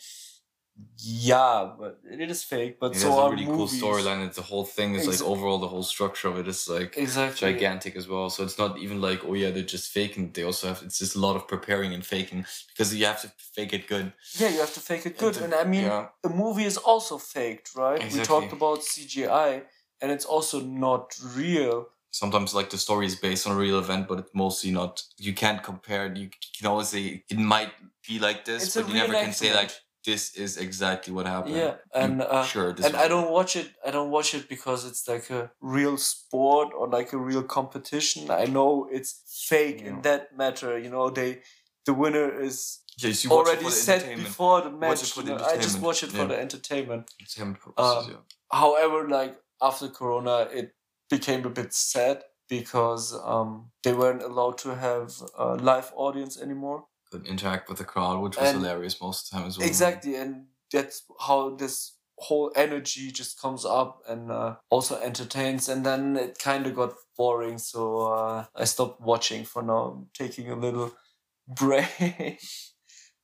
yeah, 0.98 1.70
but 1.78 2.00
it 2.10 2.30
is 2.30 2.42
fake. 2.42 2.78
But 2.80 2.92
it 2.96 2.98
so 2.98 3.10
has 3.10 3.18
a 3.18 3.30
really 3.30 3.46
movies. 3.46 3.80
cool 3.80 3.90
storyline. 3.92 4.26
It's 4.26 4.36
the 4.36 4.42
whole 4.42 4.64
thing 4.64 4.94
is 4.94 5.06
like 5.06 5.22
overall 5.22 5.58
the 5.58 5.68
whole 5.68 5.82
structure 5.82 6.28
of 6.28 6.38
it 6.38 6.48
is 6.48 6.68
like 6.68 6.96
Exactly. 6.96 7.52
gigantic 7.52 7.96
as 7.96 8.08
well. 8.08 8.30
So 8.30 8.42
it's 8.44 8.58
not 8.58 8.78
even 8.78 9.00
like 9.00 9.24
oh 9.24 9.34
yeah 9.34 9.50
they're 9.50 9.62
just 9.62 9.90
faking. 9.92 10.32
They 10.32 10.42
also 10.42 10.68
have 10.68 10.82
it's 10.82 10.98
just 10.98 11.14
a 11.16 11.20
lot 11.20 11.36
of 11.36 11.46
preparing 11.46 11.92
and 11.94 12.04
faking 12.04 12.44
because 12.68 12.94
you 12.94 13.04
have 13.06 13.20
to 13.22 13.32
fake 13.38 13.72
it 13.72 13.86
good. 13.86 14.12
Yeah, 14.38 14.48
you 14.48 14.60
have 14.60 14.74
to 14.74 14.80
fake 14.80 15.06
it 15.06 15.18
good. 15.18 15.34
the- 15.34 15.44
And 15.44 15.54
I 15.54 15.64
mean, 15.64 15.82
yeah. 15.84 16.08
a 16.24 16.28
movie 16.28 16.64
is 16.64 16.76
also 16.76 17.18
faked, 17.18 17.74
right? 17.76 18.00
We 18.12 18.20
talked 18.20 18.52
about 18.52 18.80
CGI, 18.80 19.62
and 20.00 20.10
it's 20.10 20.24
also 20.24 20.60
not 20.60 21.14
real. 21.36 21.88
Sometimes 22.10 22.54
like 22.54 22.70
the 22.70 22.78
story 22.78 23.06
is 23.06 23.16
based 23.16 23.44
on 23.46 23.52
a 23.56 23.58
real 23.58 23.78
event, 23.78 24.06
but 24.08 24.18
it's 24.20 24.30
mostly 24.34 24.70
not. 24.70 25.02
You 25.18 25.34
can't 25.34 25.62
compare. 25.62 26.06
it. 26.06 26.16
You 26.16 26.30
can 26.58 26.68
always 26.68 26.88
say 26.88 27.24
it 27.28 27.38
might 27.38 27.72
be 28.08 28.18
like 28.20 28.44
this, 28.44 28.64
It's 28.64 28.76
but 28.76 28.88
you 28.88 28.94
never 28.94 29.12
can 29.14 29.32
say 29.32 29.52
like. 29.54 29.70
This 30.04 30.34
is 30.36 30.56
exactly 30.56 31.12
what 31.12 31.26
happened. 31.26 31.56
Yeah, 31.56 31.74
and 31.94 32.20
uh, 32.22 32.44
sure, 32.44 32.72
this 32.72 32.86
and 32.86 32.96
I 32.96 33.08
don't 33.08 33.30
watch 33.30 33.56
it. 33.56 33.68
I 33.86 33.90
don't 33.90 34.10
watch 34.10 34.34
it 34.34 34.48
because 34.48 34.84
it's 34.84 35.08
like 35.08 35.30
a 35.30 35.50
real 35.60 35.96
sport 35.96 36.68
or 36.78 36.88
like 36.88 37.12
a 37.12 37.18
real 37.18 37.42
competition. 37.42 38.30
I 38.30 38.44
know 38.46 38.88
it's 38.90 39.22
fake 39.48 39.80
Yeah. 39.80 39.88
in 39.88 40.02
that 40.02 40.36
matter. 40.36 40.78
You 40.78 40.90
know, 40.90 41.10
they 41.10 41.42
the 41.86 41.94
winner 41.94 42.28
is 42.40 42.80
Yes, 42.96 43.26
already 43.26 43.68
set 43.70 44.16
before 44.16 44.60
the 44.62 44.70
match. 44.70 45.14
the. 45.14 45.34
I 45.44 45.56
just 45.56 45.80
watch 45.80 46.02
it 46.04 46.12
for 46.12 46.26
the 46.26 46.38
entertainment. 46.38 47.10
Entertainment 47.20 47.60
purposes, 47.60 48.06
Um, 48.06 48.10
yeah. 48.12 48.22
However, 48.60 49.08
like 49.08 49.36
after 49.60 49.88
Corona, 49.88 50.48
it 50.52 50.74
became 51.10 51.44
a 51.44 51.50
bit 51.50 51.72
sad 51.74 52.22
because 52.48 53.14
um 53.32 53.70
they 53.82 53.92
weren't 53.92 54.22
allowed 54.22 54.58
to 54.58 54.74
have 54.76 55.12
a 55.36 55.46
live 55.56 55.92
audience 55.96 56.40
anymore. 56.40 56.86
Interact 57.24 57.68
with 57.68 57.78
the 57.78 57.84
crowd, 57.84 58.20
which 58.22 58.36
was 58.36 58.48
And- 58.50 58.58
hilarious 58.62 59.00
most 59.00 59.24
of 59.24 59.30
the 59.30 59.36
time 59.38 59.46
as 59.48 59.58
well. 59.58 59.66
Exactly, 59.66 60.16
and 60.16 60.46
that's 60.72 61.02
how 61.20 61.54
this 61.56 61.96
whole 62.18 62.52
energy 62.54 63.10
just 63.10 63.40
comes 63.40 63.64
up 63.64 64.00
and 64.08 64.30
uh, 64.30 64.56
also 64.70 64.96
entertains. 65.00 65.68
And 65.68 65.84
then 65.84 66.16
it 66.16 66.38
kind 66.38 66.66
of 66.66 66.74
got 66.74 66.94
boring, 67.16 67.58
so 67.58 68.12
uh, 68.12 68.44
I 68.54 68.64
stopped 68.64 69.00
watching 69.00 69.44
for 69.44 69.62
now. 69.62 69.82
I'm 69.92 70.06
taking 70.14 70.50
a 70.50 70.56
little 70.56 70.92
break, 71.48 72.40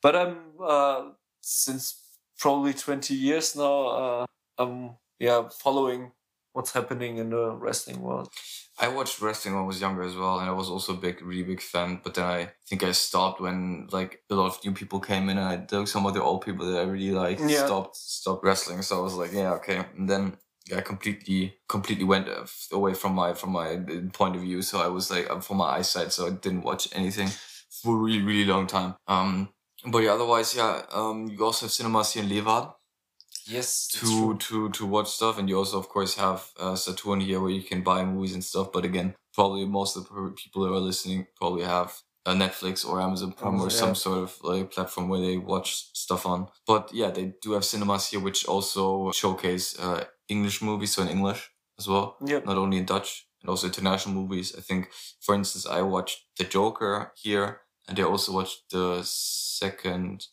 but 0.03 0.17
I'm 0.17 0.39
uh, 0.63 1.11
since 1.41 2.03
probably 2.39 2.73
twenty 2.75 3.15
years 3.15 3.55
now. 3.57 3.87
Uh, 3.87 4.27
I'm 4.59 4.97
yeah 5.19 5.49
following 5.49 6.13
what's 6.53 6.73
happening 6.73 7.19
in 7.19 7.31
the 7.31 7.51
wrestling 7.53 8.01
world. 8.01 8.29
I 8.79 8.89
watched 8.89 9.21
wrestling 9.21 9.55
when 9.55 9.65
I 9.65 9.67
was 9.67 9.81
younger 9.81 10.03
as 10.03 10.17
well, 10.17 10.39
and 10.41 10.49
I 10.49 10.53
was 10.53 10.71
also 10.71 10.95
a 10.95 10.97
big, 10.97 11.21
really 11.21 11.43
big 11.43 11.61
fan. 11.61 12.01
But 12.03 12.15
then 12.15 12.25
I 12.25 12.51
think 12.67 12.83
I 12.83 12.93
stopped 12.93 13.41
when 13.41 13.89
like 13.93 14.23
a 14.31 14.35
lot 14.35 14.47
of 14.47 14.65
new 14.65 14.73
people 14.73 15.01
came 15.01 15.29
in, 15.29 15.37
and 15.37 15.47
I 15.47 15.57
dug 15.57 15.87
some 15.87 16.07
of 16.07 16.15
the 16.15 16.23
old 16.23 16.43
people 16.43 16.65
that 16.71 16.81
I 16.81 16.85
really 16.85 17.11
like 17.13 17.39
Yeah. 17.41 17.67
stopped 17.67 17.97
stopped 17.97 18.43
wrestling. 18.45 18.83
So 18.83 18.99
I 18.99 19.03
was 19.03 19.15
like, 19.15 19.33
yeah, 19.33 19.53
okay. 19.55 19.85
And 19.97 20.09
then 20.09 20.39
I 20.75 20.81
completely 20.81 21.57
completely 21.69 22.05
went 22.05 22.29
away 22.73 22.95
from 22.95 23.15
my 23.15 23.35
from 23.35 23.51
my 23.53 23.75
uh, 23.75 24.09
point 24.13 24.37
of 24.37 24.43
view. 24.43 24.63
So 24.63 24.81
I 24.81 24.89
was 24.89 25.11
like 25.11 25.27
from 25.43 25.59
my 25.59 25.77
eyesight, 25.79 26.13
so 26.13 26.27
I 26.27 26.31
didn't 26.31 26.63
watch 26.63 26.89
anything 26.95 27.29
for 27.83 27.95
a 27.97 27.99
really 27.99 28.23
really 28.23 28.47
long 28.47 28.67
time. 28.67 28.95
Um, 29.07 29.51
but 29.87 29.99
yeah, 29.99 30.13
otherwise, 30.15 30.55
yeah. 30.55 30.83
Um, 30.93 31.29
you 31.29 31.45
also 31.45 31.67
have 31.67 31.73
cinemas 31.73 32.13
here 32.13 32.23
in 32.23 32.31
Leeuwarden 32.31 32.73
Yes, 33.51 33.89
to 33.89 34.37
to 34.37 34.69
to 34.71 34.87
watch 34.87 35.09
stuff 35.09 35.39
and 35.39 35.49
you 35.49 35.59
also 35.59 35.79
of 35.79 35.89
course 35.89 36.15
have 36.17 36.51
uh, 36.59 36.77
saturn 36.77 37.21
here 37.21 37.41
where 37.41 37.51
you 37.51 37.63
can 37.63 37.83
buy 37.83 38.05
movies 38.05 38.35
and 38.35 38.45
stuff 38.45 38.71
but 38.73 38.85
again 38.85 39.15
probably 39.35 39.65
most 39.67 39.97
of 39.97 40.05
the 40.05 40.35
people 40.37 40.63
that 40.63 40.73
are 40.73 40.79
listening 40.91 41.27
probably 41.37 41.65
have 41.65 42.01
a 42.27 42.33
netflix 42.33 42.87
or 42.87 43.01
amazon 43.01 43.33
prime 43.33 43.55
or 43.55 43.63
Amazon, 43.63 43.79
some 43.79 43.89
yeah. 43.89 43.95
sort 43.95 44.19
of 44.19 44.37
like 44.43 44.71
platform 44.71 45.09
where 45.09 45.21
they 45.21 45.37
watch 45.37 45.91
stuff 45.95 46.27
on 46.27 46.49
but 46.67 46.91
yeah 46.93 47.11
they 47.11 47.33
do 47.43 47.53
have 47.53 47.65
cinemas 47.65 48.09
here 48.09 48.21
which 48.21 48.45
also 48.47 49.11
showcase 49.13 49.79
uh, 49.81 50.05
english 50.29 50.63
movies 50.63 50.93
so 50.95 51.03
in 51.03 51.09
english 51.09 51.51
as 51.79 51.89
well 51.89 52.17
Yep. 52.25 52.47
not 52.47 52.59
only 52.59 52.77
in 52.79 52.85
dutch 52.85 53.27
and 53.43 53.49
also 53.51 53.67
international 53.67 54.15
movies 54.15 54.55
i 54.57 54.61
think 54.61 54.91
for 55.21 55.35
instance 55.35 55.67
i 55.67 55.81
watched 55.81 56.19
the 56.39 56.45
joker 56.45 57.13
here 57.17 57.63
and 57.89 57.99
i 57.99 58.03
also 58.03 58.33
watched 58.33 58.71
the 58.71 59.01
second 59.03 60.27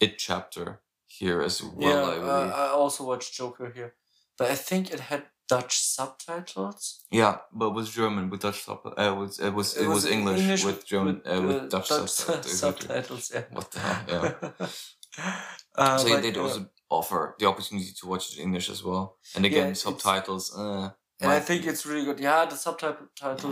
it 0.00 0.16
chapter 0.18 0.81
here 1.18 1.40
as 1.42 1.62
well 1.62 1.74
yeah, 1.78 2.02
i 2.02 2.16
uh, 2.16 2.50
I 2.64 2.68
also 2.82 3.04
watched 3.04 3.34
Joker 3.34 3.70
here, 3.74 3.94
but 4.38 4.50
I 4.50 4.54
think 4.54 4.92
it 4.94 5.00
had 5.00 5.22
Dutch 5.48 5.78
subtitles. 5.78 7.04
Yeah, 7.10 7.34
but 7.52 7.68
it 7.68 7.74
was 7.74 7.90
German 7.90 8.30
with 8.30 8.40
Dutch 8.40 8.62
subtitles. 8.62 8.98
Uh, 8.98 9.12
it 9.12 9.16
was 9.16 9.38
it 9.38 9.54
was 9.58 9.76
it, 9.76 9.86
was, 9.86 10.06
English, 10.06 10.64
with 10.64 10.86
German 10.86 11.16
with, 11.16 11.26
uh, 11.26 11.38
uh, 11.38 11.46
with 11.46 11.70
Dutch, 11.70 11.88
subtitles. 11.88 12.58
subtitles. 12.64 13.32
Yeah. 13.34 13.44
What 13.50 13.70
the 13.70 13.80
hell? 13.80 14.02
Yeah. 14.08 14.32
uh, 15.76 15.98
so 15.98 16.08
but, 16.08 16.22
they 16.22 16.32
uh, 16.34 16.42
also 16.42 16.60
offer 16.88 17.34
the 17.38 17.46
opportunity 17.46 17.92
to 18.00 18.06
watch 18.06 18.24
it 18.32 18.38
in 18.38 18.44
English 18.44 18.70
as 18.70 18.82
well. 18.82 19.18
And 19.34 19.44
again, 19.44 19.70
it's- 19.72 19.82
subtitles. 19.82 20.56
Uh, 20.56 20.90
and 21.20 21.30
I 21.30 21.38
think 21.38 21.66
it's 21.66 21.86
really 21.86 22.04
good. 22.04 22.18
Yeah, 22.18 22.46
the 22.46 22.56
subtitles. 22.56 23.08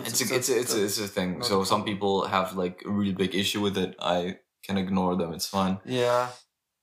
it's 0.08 0.20
a, 0.20 0.34
it's 0.34 0.48
a, 0.48 0.58
it's 0.58 0.74
a, 0.74 0.84
it's 0.84 0.98
a 0.98 1.06
thing. 1.06 1.40
So 1.42 1.62
some 1.62 1.84
people 1.84 2.26
have 2.26 2.56
like 2.56 2.82
a 2.84 2.90
really 2.90 3.12
big 3.12 3.32
issue 3.34 3.60
with 3.60 3.76
it. 3.78 3.94
I 4.00 4.38
can 4.66 4.76
ignore 4.76 5.14
them. 5.14 5.32
It's 5.32 5.46
fine. 5.46 5.78
yeah. 5.84 6.28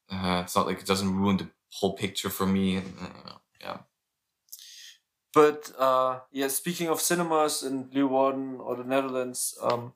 Uh, 0.09 0.41
it's 0.43 0.55
not 0.55 0.67
like 0.67 0.79
it 0.79 0.85
doesn't 0.85 1.15
ruin 1.15 1.37
the 1.37 1.47
whole 1.71 1.95
picture 1.95 2.29
for 2.29 2.45
me. 2.45 2.77
Uh, 2.77 3.33
yeah. 3.61 3.77
But 5.33 5.71
uh, 5.77 6.19
yeah, 6.31 6.47
speaking 6.47 6.87
of 6.87 7.01
cinemas 7.01 7.61
in 7.63 7.85
Leeuwarden 7.85 8.59
or 8.59 8.75
the 8.75 8.83
Netherlands, 8.83 9.57
um, 9.61 9.93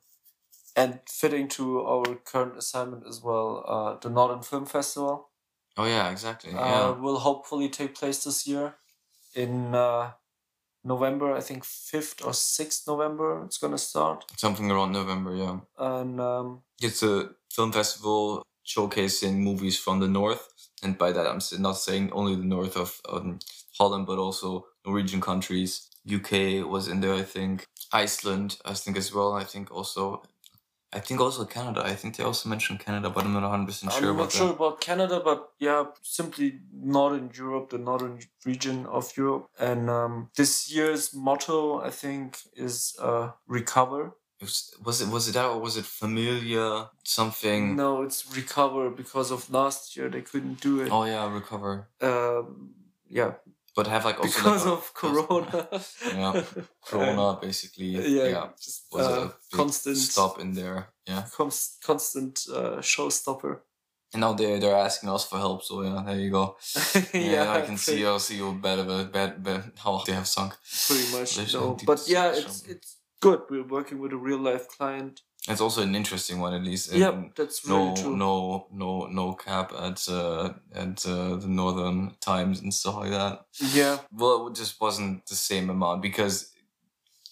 and 0.76 1.00
fitting 1.08 1.48
to 1.48 1.80
our 1.82 2.04
current 2.24 2.56
assignment 2.56 3.06
as 3.06 3.20
well, 3.22 3.64
uh, 3.66 3.98
the 4.00 4.08
Northern 4.10 4.42
Film 4.42 4.64
Festival 4.66 5.28
Oh 5.76 5.84
yeah, 5.86 6.10
exactly. 6.10 6.52
uh, 6.52 6.56
Yeah. 6.56 6.90
will 6.90 7.18
hopefully 7.18 7.68
take 7.68 7.94
place 7.94 8.24
this 8.24 8.46
year 8.46 8.74
in 9.34 9.74
uh, 9.74 10.12
November. 10.84 11.34
I 11.34 11.40
think 11.40 11.64
fifth 11.64 12.24
or 12.24 12.34
sixth 12.34 12.86
November. 12.86 13.42
It's 13.46 13.58
gonna 13.58 13.78
start, 13.78 14.24
Something 14.36 14.70
around 14.70 14.92
November. 14.92 15.34
Yeah. 15.34 15.60
and 15.78 16.20
um, 16.20 16.62
It's 16.80 17.02
a 17.02 17.30
film 17.50 17.72
festival 17.72 18.42
showcasing 18.66 19.36
movies 19.36 19.78
from 19.78 20.00
the 20.00 20.08
north, 20.08 20.48
and 20.82 20.98
by 20.98 21.12
that 21.12 21.26
I'm 21.26 21.40
not 21.60 21.78
saying 21.78 22.12
only 22.12 22.36
the 22.36 22.44
north 22.44 22.76
of 22.76 23.00
um, 23.08 23.38
Holland, 23.78 24.06
but 24.06 24.18
also 24.18 24.66
Norwegian 24.84 25.20
countries. 25.20 25.88
UK 26.12 26.66
was 26.68 26.88
in 26.88 27.00
there, 27.00 27.14
I 27.14 27.22
think. 27.22 27.66
Iceland, 27.92 28.58
I 28.64 28.74
think 28.74 28.96
as 28.96 29.12
well. 29.14 29.34
I 29.34 29.44
think 29.44 29.70
also, 29.70 30.22
I 30.92 30.98
think 30.98 31.20
also 31.20 31.44
Canada. 31.44 31.82
I 31.84 31.94
think 31.94 32.16
they 32.16 32.24
also 32.24 32.48
mentioned 32.48 32.80
Canada, 32.80 33.10
but 33.10 33.24
I'm 33.24 33.32
not 33.32 33.42
100 33.42 33.66
percent 33.66 33.92
sure 33.92 34.08
I'm 34.08 34.14
about 34.16 34.22
not 34.24 34.32
sure 34.32 34.48
that. 34.48 34.54
about 34.54 34.80
Canada, 34.80 35.20
but 35.24 35.50
yeah, 35.58 35.84
simply 36.02 36.60
Northern 36.72 37.30
Europe, 37.34 37.70
the 37.70 37.78
northern 37.78 38.18
region 38.44 38.86
of 38.86 39.16
Europe. 39.16 39.46
And 39.58 39.88
um, 39.88 40.30
this 40.36 40.72
year's 40.74 41.14
motto, 41.14 41.80
I 41.80 41.90
think, 41.90 42.38
is 42.54 42.96
uh, 43.00 43.30
recover. 43.46 44.14
Was, 44.42 44.74
was 44.84 45.00
it 45.00 45.08
was 45.08 45.28
it 45.28 45.32
that 45.32 45.46
or 45.46 45.60
was 45.60 45.76
it 45.76 45.84
familiar 45.84 46.86
something? 47.04 47.76
No, 47.76 48.02
it's 48.02 48.20
recover 48.36 48.90
because 48.90 49.30
of 49.30 49.48
last 49.50 49.96
year 49.96 50.08
they 50.10 50.22
couldn't 50.22 50.60
do 50.60 50.80
it. 50.82 50.88
Oh 50.90 51.04
yeah, 51.04 51.32
recover. 51.32 51.88
Um, 52.00 52.74
yeah, 53.08 53.32
But 53.76 53.86
have 53.86 54.04
like 54.04 54.18
also 54.18 54.38
because 54.38 54.66
like 54.66 54.78
of 54.78 54.94
Corona. 55.00 55.68
Yeah, 56.14 56.42
Corona 56.84 57.38
basically. 57.40 57.86
yeah, 58.18 58.26
yeah 58.34 58.48
just 58.60 58.86
was 58.92 59.06
uh, 59.06 59.28
a 59.28 59.56
constant 59.56 59.96
stop 59.96 60.40
in 60.40 60.54
there. 60.54 60.88
Yeah. 61.06 61.24
cons- 61.36 61.78
constant 61.82 62.34
uh, 62.52 62.78
showstopper. 62.80 63.60
And 64.12 64.20
now 64.20 64.32
they 64.34 64.58
they're 64.58 64.76
asking 64.76 65.08
us 65.08 65.24
for 65.28 65.38
help, 65.38 65.62
so 65.62 65.82
yeah, 65.82 66.02
there 66.06 66.18
you 66.18 66.30
go. 66.30 66.56
Yeah, 67.14 67.50
I 67.58 67.60
can 67.62 67.78
see 67.78 68.04
I'll 68.04 68.18
see 68.18 68.36
you 68.36 68.52
better 68.52 68.84
bad 68.84 69.12
bad 69.12 69.42
bad 69.42 69.62
how 69.82 70.02
they 70.06 70.12
have 70.12 70.26
sunk. 70.26 70.52
pretty 70.86 71.08
much. 71.16 71.36
There's 71.36 71.54
no 71.54 71.76
but 71.86 72.00
yeah, 72.08 72.26
it's 72.40 72.62
it's 72.72 72.96
good. 73.22 73.40
We're 73.50 73.66
working 73.78 73.98
with 74.02 74.12
a 74.12 74.16
real 74.28 74.38
life 74.38 74.66
client. 74.76 75.22
It's 75.48 75.60
also 75.60 75.82
an 75.82 75.94
interesting 75.94 76.38
one 76.40 76.54
at 76.54 76.62
least. 76.62 76.92
Yeah, 76.92 77.08
and 77.10 77.32
that's 77.34 77.64
really 77.66 77.88
No, 77.88 77.94
true. 77.96 78.16
no, 78.16 78.66
no, 78.72 79.06
no 79.06 79.32
cap 79.34 79.72
at 79.72 79.98
uh, 80.08 80.52
at 80.74 81.04
uh, 81.06 81.36
the 81.42 81.48
Northern 81.48 82.14
Times 82.20 82.60
and 82.60 82.72
stuff 82.72 82.96
like 82.96 83.10
that. 83.10 83.34
Yeah, 83.74 83.98
Well, 84.12 84.48
it 84.48 84.54
just 84.54 84.80
wasn't 84.80 85.26
the 85.26 85.34
same 85.34 85.70
amount 85.70 86.02
because, 86.02 86.52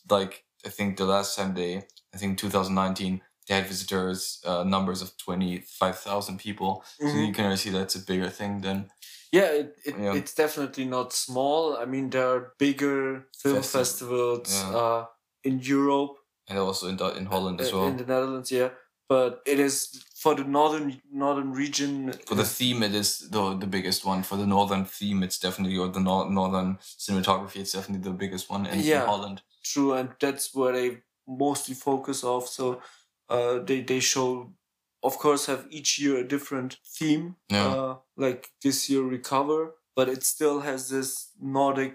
like, 0.08 0.44
I 0.66 0.70
think 0.70 0.96
the 0.96 1.04
last 1.04 1.36
time 1.36 1.54
they, 1.54 1.76
I 2.14 2.16
think 2.18 2.38
2019, 2.38 3.20
they 3.46 3.54
had 3.54 3.66
visitors 3.68 4.40
uh, 4.44 4.64
numbers 4.64 5.02
of 5.02 5.16
25,000 5.18 6.38
people. 6.38 6.82
So 6.98 7.04
Mhm. 7.06 7.26
you 7.26 7.32
can 7.32 7.44
already 7.44 7.60
see 7.60 7.70
that's 7.70 7.94
a 7.96 8.00
bigger 8.04 8.30
thing 8.30 8.60
than. 8.62 8.90
yeah. 9.32 9.50
It, 9.60 9.76
it, 9.84 9.94
Yeah. 9.98 10.14
it's 10.18 10.34
definitely 10.34 10.84
not 10.86 11.12
small. 11.12 11.76
I 11.76 11.84
mean, 11.84 12.10
there 12.10 12.26
are 12.28 12.54
bigger 12.58 13.28
film 13.42 13.62
Festival. 13.62 13.84
festivals 13.84 14.52
Yeah. 14.52 14.76
uh, 14.78 15.06
in 15.44 15.58
Europe, 15.60 16.16
And 16.48 16.58
also 16.58 16.88
in, 16.88 16.98
in 17.16 17.26
Holland 17.26 17.60
as 17.60 17.72
uh, 17.72 17.76
well. 17.76 17.88
in 17.88 17.96
the 17.96 18.04
Netherlands. 18.04 18.50
Yeah, 18.50 18.70
but 19.08 19.42
it 19.46 19.58
is 19.58 20.04
for 20.22 20.34
the 20.34 20.44
northern 20.44 21.00
northern 21.12 21.52
region. 21.52 22.12
For 22.26 22.34
the 22.36 22.44
theme, 22.58 22.82
it 22.82 22.94
is 22.94 23.28
the 23.30 23.56
the 23.58 23.66
biggest 23.66 24.04
one. 24.04 24.22
For 24.22 24.36
the 24.38 24.46
northern 24.46 24.84
theme, 24.84 25.22
it's 25.26 25.38
definitely 25.38 25.78
or 25.78 25.88
the 25.88 26.00
nor- 26.00 26.30
northern 26.30 26.78
cinematography, 26.98 27.56
it's 27.60 27.72
definitely 27.72 28.10
the 28.10 28.16
biggest 28.16 28.50
one 28.50 28.66
in, 28.66 28.74
in 28.80 28.84
Yeah. 28.84 29.06
Holland. 29.06 29.42
true 29.62 29.92
and 29.98 30.08
that's 30.20 30.54
where 30.54 30.72
they 30.72 31.02
mostly 31.26 31.74
focus 31.74 32.24
off 32.24 32.46
so 32.48 32.80
uh 33.28 33.58
they 33.68 33.82
they 33.82 34.00
show 34.00 34.28
of 35.02 35.18
course 35.18 35.46
have 35.52 35.66
each 35.70 35.98
year 36.02 36.16
a 36.18 36.28
different 36.34 36.78
theme 36.98 37.36
Yeah. 37.48 37.68
uh 37.74 37.94
like 38.16 38.42
this 38.62 38.88
year 38.90 39.02
recover 39.02 39.74
but 39.96 40.08
it 40.08 40.22
still 40.24 40.60
has 40.60 40.88
this 40.88 41.10
nordic 41.38 41.94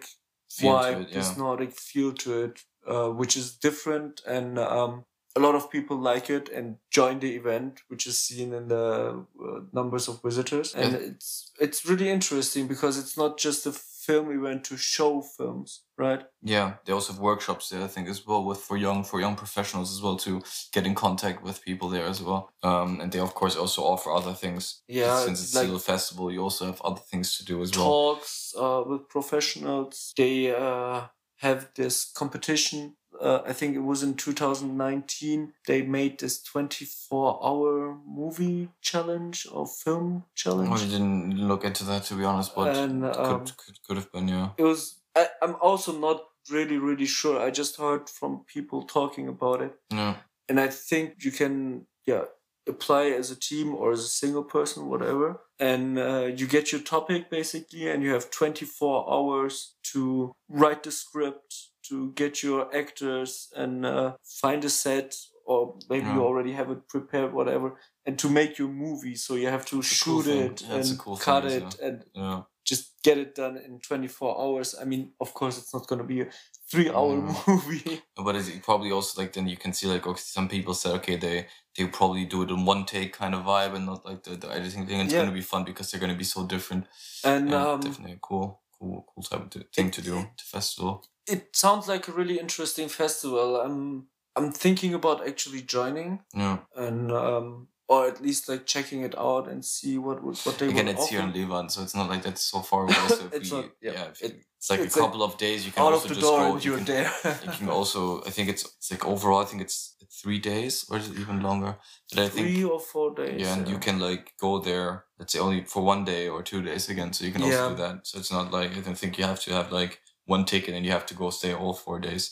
Feel 0.49 0.73
vibe 0.75 1.01
it, 1.01 1.11
this 1.13 1.35
nordic 1.37 1.71
feel 1.91 2.13
to 2.23 2.29
it 2.45 2.55
uh 2.87 3.09
which 3.09 3.35
is 3.37 3.55
different 3.57 4.21
and 4.27 4.57
um 4.59 5.03
a 5.37 5.41
lot 5.41 5.55
of 5.55 5.69
people 5.69 5.97
like 5.97 6.29
it 6.29 6.47
and 6.49 6.77
join 6.89 7.19
the 7.19 7.35
event 7.35 7.81
which 7.89 8.07
is 8.07 8.17
seen 8.17 8.53
in 8.53 8.69
the 8.69 9.25
uh, 9.45 9.59
numbers 9.73 10.07
of 10.07 10.21
visitors 10.23 10.73
and 10.75 10.91
Yeah. 10.93 10.99
it's 11.09 11.51
it's 11.59 11.85
really 11.85 12.09
interesting 12.09 12.67
because 12.67 12.97
it's 13.01 13.17
not 13.17 13.37
just 13.37 13.65
a 13.67 13.71
film 14.05 14.31
event 14.31 14.63
to 14.65 14.77
show 14.77 15.21
films 15.37 15.83
right 15.97 16.23
Yeah, 16.43 16.73
they 16.85 16.93
also 16.93 17.13
have 17.13 17.21
workshops 17.21 17.69
there, 17.69 17.83
I 17.83 17.87
think, 17.87 18.07
as 18.07 18.21
well, 18.27 18.43
with 18.49 18.59
for 18.67 18.77
young 18.77 19.03
for 19.03 19.19
young 19.19 19.35
professionals 19.35 19.89
as 19.95 19.99
well 20.03 20.15
to 20.17 20.41
get 20.75 20.85
in 20.85 20.93
contact 20.95 21.41
with 21.43 21.63
people 21.65 21.89
there 21.89 22.05
as 22.09 22.19
well. 22.21 22.41
Um, 22.61 23.01
and 23.01 23.11
they 23.11 23.19
of 23.19 23.33
course 23.33 23.55
also 23.59 23.81
offer 23.83 24.11
other 24.11 24.35
things. 24.35 24.83
Yeah, 24.87 25.25
since 25.25 25.41
it's 25.43 25.55
like- 25.55 25.65
still 25.65 25.75
a 25.77 25.79
festival, 25.79 26.31
you 26.31 26.43
also 26.43 26.65
have 26.65 26.81
other 26.89 27.01
things 27.11 27.37
to 27.37 27.43
do 27.53 27.61
as 27.63 27.71
well. 27.75 27.87
talks 27.87 28.53
uh, 28.63 28.83
with 28.89 29.09
professionals. 29.09 30.13
They 30.15 30.53
uh, 30.55 31.07
have 31.37 31.69
this 31.75 32.11
competition. 32.11 32.95
Uh, 33.19 33.41
I 33.45 33.53
think 33.53 33.75
it 33.75 33.79
was 33.79 34.03
in 34.03 34.15
2019. 34.15 35.53
They 35.67 35.81
made 35.81 36.19
this 36.19 36.41
24 36.43 37.39
hour 37.43 37.97
movie 38.05 38.69
challenge 38.81 39.47
or 39.51 39.65
film 39.65 40.25
challenge. 40.35 40.69
I 40.69 40.85
didn't 40.85 41.37
look 41.37 41.63
into 41.63 41.85
that 41.85 42.03
to 42.05 42.15
be 42.15 42.25
honest, 42.25 42.53
but 42.55 42.75
And, 42.75 43.05
it 43.05 43.17
um, 43.17 43.39
could, 43.39 43.57
could 43.57 43.83
could 43.83 43.97
have 43.97 44.11
been 44.11 44.27
yeah. 44.27 44.49
It 44.57 44.63
was. 44.63 44.99
I, 45.15 45.27
I'm 45.41 45.55
also 45.61 45.97
not 45.97 46.23
really, 46.51 46.77
really 46.77 47.05
sure. 47.05 47.39
I 47.39 47.51
just 47.51 47.77
heard 47.77 48.09
from 48.09 48.43
people 48.45 48.83
talking 48.83 49.29
about 49.29 49.61
it. 49.61 49.73
Yeah, 49.91 50.15
and 50.49 50.59
I 50.59 50.67
think 50.67 51.23
you 51.23 51.31
can 51.31 51.87
yeah 52.05 52.25
apply 52.67 53.05
as 53.05 53.31
a 53.31 53.39
team 53.39 53.75
or 53.75 53.91
as 53.91 53.99
a 53.99 54.07
single 54.07 54.43
person 54.43 54.87
whatever 54.87 55.39
and 55.59 55.97
uh, 55.97 56.25
you 56.35 56.47
get 56.47 56.71
your 56.71 56.81
topic 56.81 57.29
basically 57.29 57.89
and 57.89 58.03
you 58.03 58.11
have 58.13 58.29
24 58.31 59.11
hours 59.13 59.75
to 59.93 60.33
write 60.49 60.83
the 60.83 60.91
script 60.91 61.69
to 61.83 62.11
get 62.13 62.43
your 62.43 62.75
actors 62.75 63.49
and 63.55 63.85
uh, 63.85 64.13
find 64.23 64.65
a 64.65 64.69
set 64.69 65.15
or 65.45 65.75
maybe 65.89 66.07
you 66.07 66.23
already 66.23 66.51
have 66.53 66.71
it 66.71 66.87
prepared 66.89 67.31
whatever 67.33 67.75
and 68.05 68.17
to 68.19 68.29
make 68.29 68.57
your 68.57 68.67
movie 68.67 69.15
so 69.15 69.35
you 69.35 69.47
have 69.47 69.65
to 69.65 69.79
It's 69.79 70.01
a 70.01 70.05
cool 70.05 70.21
shoot 70.23 70.31
it 70.31 70.61
Yeah, 70.61 70.75
a 70.75 70.79
and 70.79 70.99
cool 70.99 71.17
cut 71.17 71.43
thing, 71.43 71.61
it 71.67 71.75
yeah. 71.79 71.87
and 71.87 72.03
yeah. 72.13 72.41
Just 72.65 72.93
get 73.03 73.17
it 73.17 73.35
done 73.35 73.57
in 73.57 73.79
24 73.79 74.41
hours 74.41 74.75
i 74.81 74.83
mean 74.85 75.11
of 75.21 75.33
course 75.33 75.57
it's 75.59 75.73
not 75.73 75.87
going 75.87 75.99
to 76.01 76.07
be 76.07 76.21
a 76.21 76.27
three 76.71 76.89
hour 76.89 77.15
Mm. 77.15 77.47
movie 77.47 78.01
But 78.25 78.35
it's 78.35 78.49
probably 78.65 78.91
also 78.91 79.21
like 79.21 79.33
then 79.33 79.47
you 79.47 79.57
can 79.57 79.71
see 79.73 79.87
like 79.87 80.05
okay, 80.07 80.19
some 80.21 80.47
people 80.49 80.73
said 80.73 80.93
okay 80.95 81.15
they 81.17 81.47
they 81.77 81.85
probably 81.87 82.25
do 82.25 82.41
it 82.43 82.49
in 82.49 82.65
one 82.65 82.85
take 82.85 83.13
kind 83.13 83.35
of 83.35 83.43
vibe 83.45 83.75
and 83.75 83.85
not 83.85 84.05
like 84.05 84.23
the, 84.23 84.35
the 84.35 84.49
editing 84.49 84.87
thing. 84.87 84.99
It's 85.01 85.13
Yeah. 85.13 85.19
gonna 85.21 85.31
be 85.41 85.41
fun 85.53 85.63
because 85.65 85.91
they're 85.91 86.01
gonna 86.01 86.17
be 86.17 86.23
so 86.35 86.45
different. 86.47 86.85
and 87.23 87.49
Yeah, 87.51 87.71
um, 87.73 87.81
definitely 87.81 88.17
cool 88.21 88.61
cool 88.79 89.05
cool 89.09 89.23
type 89.23 89.43
of 89.55 89.63
thing 89.75 89.91
to 89.91 90.01
do 90.01 90.15
to 90.39 90.43
festival. 90.45 91.03
it 91.27 91.55
sounds 91.55 91.87
like 91.87 92.07
a 92.07 92.11
really 92.19 92.39
interesting 92.39 92.89
festival. 92.89 93.61
I'm 93.61 94.07
I'm 94.35 94.51
thinking 94.51 94.93
about 94.93 95.27
actually 95.27 95.61
joining 95.61 96.21
Yeah. 96.33 96.57
and 96.75 97.11
um 97.11 97.67
or 97.87 98.07
at 98.07 98.21
least 98.21 98.49
like 98.49 98.65
checking 98.65 99.01
it 99.03 99.15
out 99.17 99.47
and 99.47 99.63
see 99.63 99.97
what 99.97 100.23
would 100.23 100.37
what 100.39 100.57
they 100.57 100.67
Again, 100.69 100.85
will 100.87 100.93
it's 100.95 101.07
here 101.09 101.19
in 101.21 101.29
offer. 101.29 101.37
Levan, 101.37 101.69
so 101.71 101.81
it's 101.83 101.95
not 101.95 102.09
like 102.09 102.23
that's 102.23 102.41
so 102.41 102.59
far 102.61 102.83
away. 102.85 102.93
So 103.09 103.25
if 103.25 103.33
It's 103.33 103.51
we, 103.51 103.57
not- 103.57 103.69
yeah. 103.81 103.91
yeah, 103.93 104.07
It- 104.21 104.33
you- 104.33 104.39
it's 104.57 104.69
like 104.71 104.79
it's 104.79 104.95
a 104.95 104.99
like 104.99 105.05
couple 105.11 105.21
of 105.23 105.37
days. 105.37 105.63
You 105.65 105.71
can 105.71 105.83
Out 105.83 105.93
also 105.93 106.05
of 106.05 106.09
the 106.09 106.15
just 106.15 106.27
door 106.27 106.39
go. 106.39 106.55
you 106.57 106.61
you're 106.71 106.77
can, 106.77 106.85
there. 106.85 107.11
you 107.45 107.51
can 107.51 107.69
also, 107.69 108.23
I 108.23 108.31
think 108.31 108.49
it's 108.49 108.63
it's 108.77 108.89
like 108.91 109.05
overall, 109.05 109.41
I 109.43 109.45
think 109.45 109.61
it's 109.61 109.95
three 110.23 110.39
days 110.39 110.85
or 110.89 110.97
is 110.97 111.07
it 111.09 111.19
even 111.19 111.41
longer? 111.41 111.75
But 112.09 112.19
I 112.25 112.29
think 112.29 112.47
Three 112.47 112.63
or 112.63 112.79
four 112.79 113.13
days. 113.13 113.41
yeah, 113.41 113.53
and 113.55 113.67
you 113.67 113.77
can 113.77 113.99
like 113.99 114.33
go 114.41 114.57
there. 114.59 115.05
Let's 115.19 115.33
say 115.33 115.39
only 115.39 115.65
for 115.65 115.83
one 115.83 116.03
day 116.03 116.27
or 116.29 116.41
two 116.41 116.61
days 116.63 116.89
again. 116.89 117.13
So 117.13 117.25
you 117.25 117.31
can 117.31 117.43
also 117.43 117.61
Yeah. 117.63 117.69
do 117.69 117.75
that. 117.83 118.07
So 118.07 118.17
it's 118.17 118.31
not 118.31 118.51
like 118.51 118.71
I 118.75 118.79
don't 118.81 118.97
think 118.97 119.19
you 119.19 119.25
have 119.25 119.41
to 119.41 119.53
have 119.53 119.71
like 119.71 119.99
one 120.25 120.45
ticket 120.45 120.73
and 120.73 120.83
you 120.85 120.91
have 120.93 121.05
to 121.07 121.13
go 121.13 121.29
stay 121.29 121.53
all 121.53 121.73
four 121.75 121.99
days. 121.99 122.23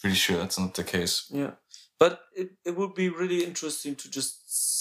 Pretty 0.00 0.14
sure 0.16 0.36
that's 0.38 0.58
not 0.58 0.74
the 0.74 0.84
case. 0.84 1.26
Yeah. 1.30 1.52
But 2.02 2.18
it, 2.34 2.50
it 2.64 2.76
would 2.76 2.94
be 2.96 3.10
really 3.10 3.44
interesting 3.44 3.94
to 3.94 4.10
just 4.10 4.34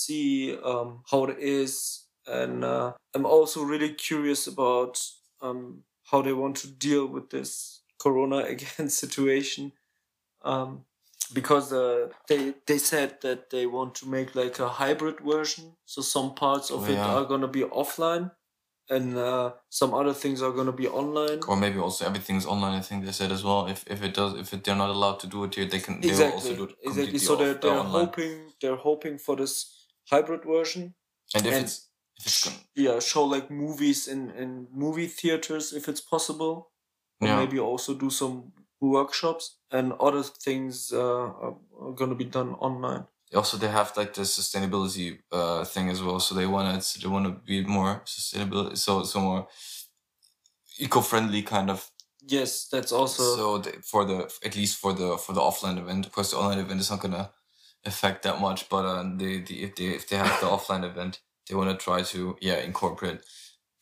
see 0.03 0.57
um, 0.57 1.03
how 1.11 1.25
it 1.25 1.37
is. 1.37 2.05
And 2.25 2.63
uh, 2.63 2.93
I'm 3.13 3.27
also 3.27 3.61
really 3.61 3.93
curious 3.93 4.47
about 4.47 4.99
um, 5.39 5.83
how 6.09 6.23
they 6.23 6.33
want 6.33 6.55
to 6.57 6.67
deal 6.67 7.05
with 7.05 7.29
this 7.29 7.81
Corona 7.99 8.37
again 8.55 8.89
situation. 8.89 9.73
Um, 10.41 10.85
because 11.31 11.71
uh, 11.71 12.09
they 12.27 12.55
they 12.65 12.79
said 12.79 13.21
that 13.21 13.51
they 13.51 13.67
want 13.67 13.93
to 13.95 14.07
make 14.07 14.33
like 14.33 14.57
a 14.57 14.67
hybrid 14.67 15.19
version. 15.19 15.73
So 15.85 16.01
some 16.01 16.33
parts 16.33 16.71
of 16.71 16.89
Oh, 16.89 16.91
it 16.91 16.97
are 16.97 17.25
gonna 17.25 17.47
be 17.47 17.61
offline 17.61 18.31
and 18.95 19.17
uh, 19.17 19.47
some 19.69 19.91
other 19.99 20.13
things 20.23 20.41
are 20.45 20.51
gonna 20.57 20.77
be 20.83 20.87
online. 21.01 21.39
Or 21.47 21.55
maybe 21.65 21.79
also 21.79 22.05
everything's 22.05 22.45
online. 22.45 22.75
I 22.79 22.81
think 22.87 23.05
they 23.05 23.11
said 23.21 23.31
as 23.31 23.43
well. 23.43 23.61
If 23.73 23.79
if 23.95 23.99
it 24.07 24.13
does, 24.19 24.31
if 24.43 24.53
it, 24.53 24.63
they're 24.63 24.81
not 24.85 24.89
allowed 24.97 25.19
to 25.21 25.27
do 25.35 25.43
it 25.45 25.55
here, 25.55 25.65
they 25.73 25.79
can. 25.85 26.01
They 26.01 26.11
will 26.11 26.33
also 26.33 26.55
do 26.55 26.63
it 26.65 26.75
Exactly. 26.89 27.19
So 27.19 27.35
they're 27.35 27.55
uh, 27.55 27.61
they're 27.61 27.79
online. 27.85 28.05
hoping 28.05 28.33
they're 28.61 28.81
hoping 28.89 29.17
for 29.25 29.35
this 29.41 29.53
hybrid 30.11 30.43
version. 30.55 30.83
And 31.35 31.45
if 31.45 31.53
and- 31.53 31.63
it's 31.65 31.75
if 32.19 32.23
it's 32.27 32.43
gonna, 32.45 32.57
Yeah, 32.75 32.99
show 32.99 33.23
like 33.35 33.47
movies 33.65 34.07
in 34.07 34.21
in 34.41 34.49
movie 34.85 35.07
theaters 35.19 35.73
if 35.73 35.87
it's 35.91 36.01
possible. 36.13 36.55
Yeah. 37.23 37.37
maybe 37.37 37.59
also 37.59 37.93
do 37.93 38.09
some 38.09 38.35
workshops 38.79 39.45
and 39.69 39.93
other 40.07 40.23
things 40.23 40.91
uh, 40.91 41.27
are, 41.45 41.55
are 41.79 41.93
gonna 41.99 42.15
be 42.15 42.25
done 42.25 42.55
online. 42.55 43.05
Also 43.35 43.57
they 43.57 43.69
have 43.69 43.95
like 43.97 44.13
the 44.13 44.21
sustainability 44.23 45.19
uh 45.31 45.63
thing 45.65 45.89
as 45.89 46.01
well. 46.01 46.19
So 46.19 46.35
they 46.35 46.47
want 46.47 46.81
to 46.81 46.99
they 47.01 47.07
want 47.07 47.25
to 47.25 47.31
be 47.31 47.63
more 47.65 48.01
sustainable. 48.05 48.75
So 48.75 49.03
so 49.03 49.21
more 49.21 49.47
eco-friendly 50.79 51.43
kind 51.43 51.69
of 51.69 51.89
Yes, 52.27 52.67
that's 52.67 52.91
also 52.91 53.23
so 53.35 53.57
the, 53.57 53.71
for 53.81 54.05
the 54.05 54.31
at 54.45 54.55
least 54.55 54.77
for 54.77 54.93
the 54.93 55.17
for 55.17 55.33
the 55.33 55.41
offline 55.41 55.79
event 55.79 56.05
of 56.05 56.11
course 56.11 56.31
the 56.31 56.37
online 56.37 56.59
event 56.59 56.79
is 56.79 56.91
not 56.91 57.01
gonna 57.01 57.31
affect 57.83 58.23
that 58.23 58.39
much 58.39 58.69
but 58.69 58.85
uh, 58.85 59.03
they, 59.15 59.39
the 59.39 59.63
if 59.63 59.75
they 59.75 59.85
if 59.87 60.07
they 60.07 60.17
have 60.17 60.39
the 60.39 60.45
offline 60.45 60.83
event 60.83 61.19
they 61.49 61.55
want 61.55 61.69
to 61.69 61.83
try 61.83 62.03
to 62.03 62.37
yeah 62.39 62.57
incorporate 62.57 63.21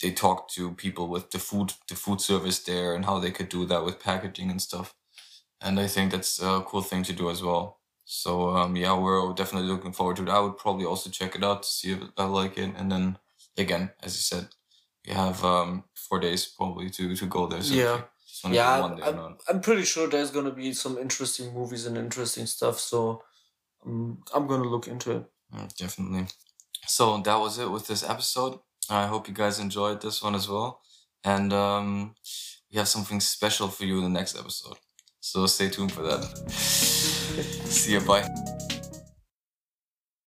they 0.01 0.11
talk 0.11 0.49
to 0.49 0.71
people 0.71 1.09
with 1.09 1.31
the 1.31 1.39
food 1.39 1.73
the 1.89 1.95
food 1.95 2.21
service 2.21 2.59
there 2.59 2.95
and 2.95 3.03
how 3.05 3.19
they 3.19 3.31
could 3.31 3.49
do 3.49 3.65
that 3.65 3.83
with 3.83 3.99
packaging 3.99 4.49
and 4.49 4.61
stuff 4.61 4.95
and 5.61 5.79
i 5.79 5.87
think 5.87 6.11
that's 6.11 6.41
a 6.41 6.63
cool 6.67 6.81
thing 6.81 7.03
to 7.03 7.13
do 7.13 7.29
as 7.29 7.43
well 7.43 7.78
so 8.11 8.49
um 8.57 8.75
yeah 8.75 8.93
we're 8.97 9.33
definitely 9.33 9.69
looking 9.69 9.91
forward 9.93 10.15
to 10.17 10.23
it 10.23 10.29
i 10.29 10.39
would 10.39 10.57
probably 10.57 10.83
also 10.85 11.09
check 11.11 11.35
it 11.35 11.43
out 11.43 11.61
to 11.61 11.69
see 11.69 11.91
if 11.91 11.99
i 12.17 12.25
like 12.25 12.57
it 12.57 12.71
and 12.75 12.91
then 12.91 13.17
again 13.57 13.91
as 14.01 14.15
you 14.15 14.21
said 14.21 14.47
we 15.05 15.13
have 15.13 15.43
um 15.45 15.83
four 15.93 16.19
days 16.19 16.45
probably 16.57 16.89
to 16.89 17.15
to 17.15 17.25
go 17.27 17.45
there 17.45 17.61
so 17.61 17.73
Yeah. 17.75 17.95
you 17.97 18.03
just 18.27 18.43
wanna 18.43 18.55
yeah. 18.55 18.75
do 18.77 18.81
one 18.81 18.95
day 18.95 19.03
or 19.03 19.25
I'm. 19.27 19.37
I'm 19.47 19.61
pretty 19.61 19.83
sure 19.83 20.07
there's 20.07 20.31
gonna 20.31 20.51
be 20.63 20.73
some 20.73 20.97
interesting 20.97 21.53
movies 21.53 21.85
and 21.85 21.97
interesting 21.97 22.45
stuff. 22.47 22.79
So 22.79 23.21
um, 23.85 24.23
I'm 24.33 24.47
gonna 24.47 24.69
look 24.69 24.87
into 24.87 25.11
it. 25.17 25.23
Mm, 25.53 25.75
Definitely. 25.77 26.25
So 26.87 27.03
that 27.21 27.39
was 27.39 27.57
it 27.59 27.69
with 27.71 27.85
this 27.87 28.03
episode. 28.03 28.59
I 28.89 29.05
hope 29.07 29.27
you 29.27 29.33
guys 29.33 29.59
enjoyed 29.59 30.01
this 30.01 30.21
one 30.23 30.35
as 30.35 30.47
well. 30.47 30.79
And 31.23 31.51
um, 31.53 32.15
we 32.71 32.77
have 32.77 32.87
something 32.87 33.19
special 33.19 33.67
for 33.67 33.85
you 33.85 33.97
in 33.97 34.03
the 34.03 34.19
next 34.19 34.37
episode. 34.37 34.77
So 35.19 35.45
stay 35.47 35.69
tuned 35.69 35.91
for 35.91 36.03
that. 36.03 36.88
See 37.43 37.93
you. 37.93 38.01
Bye. 38.01 38.58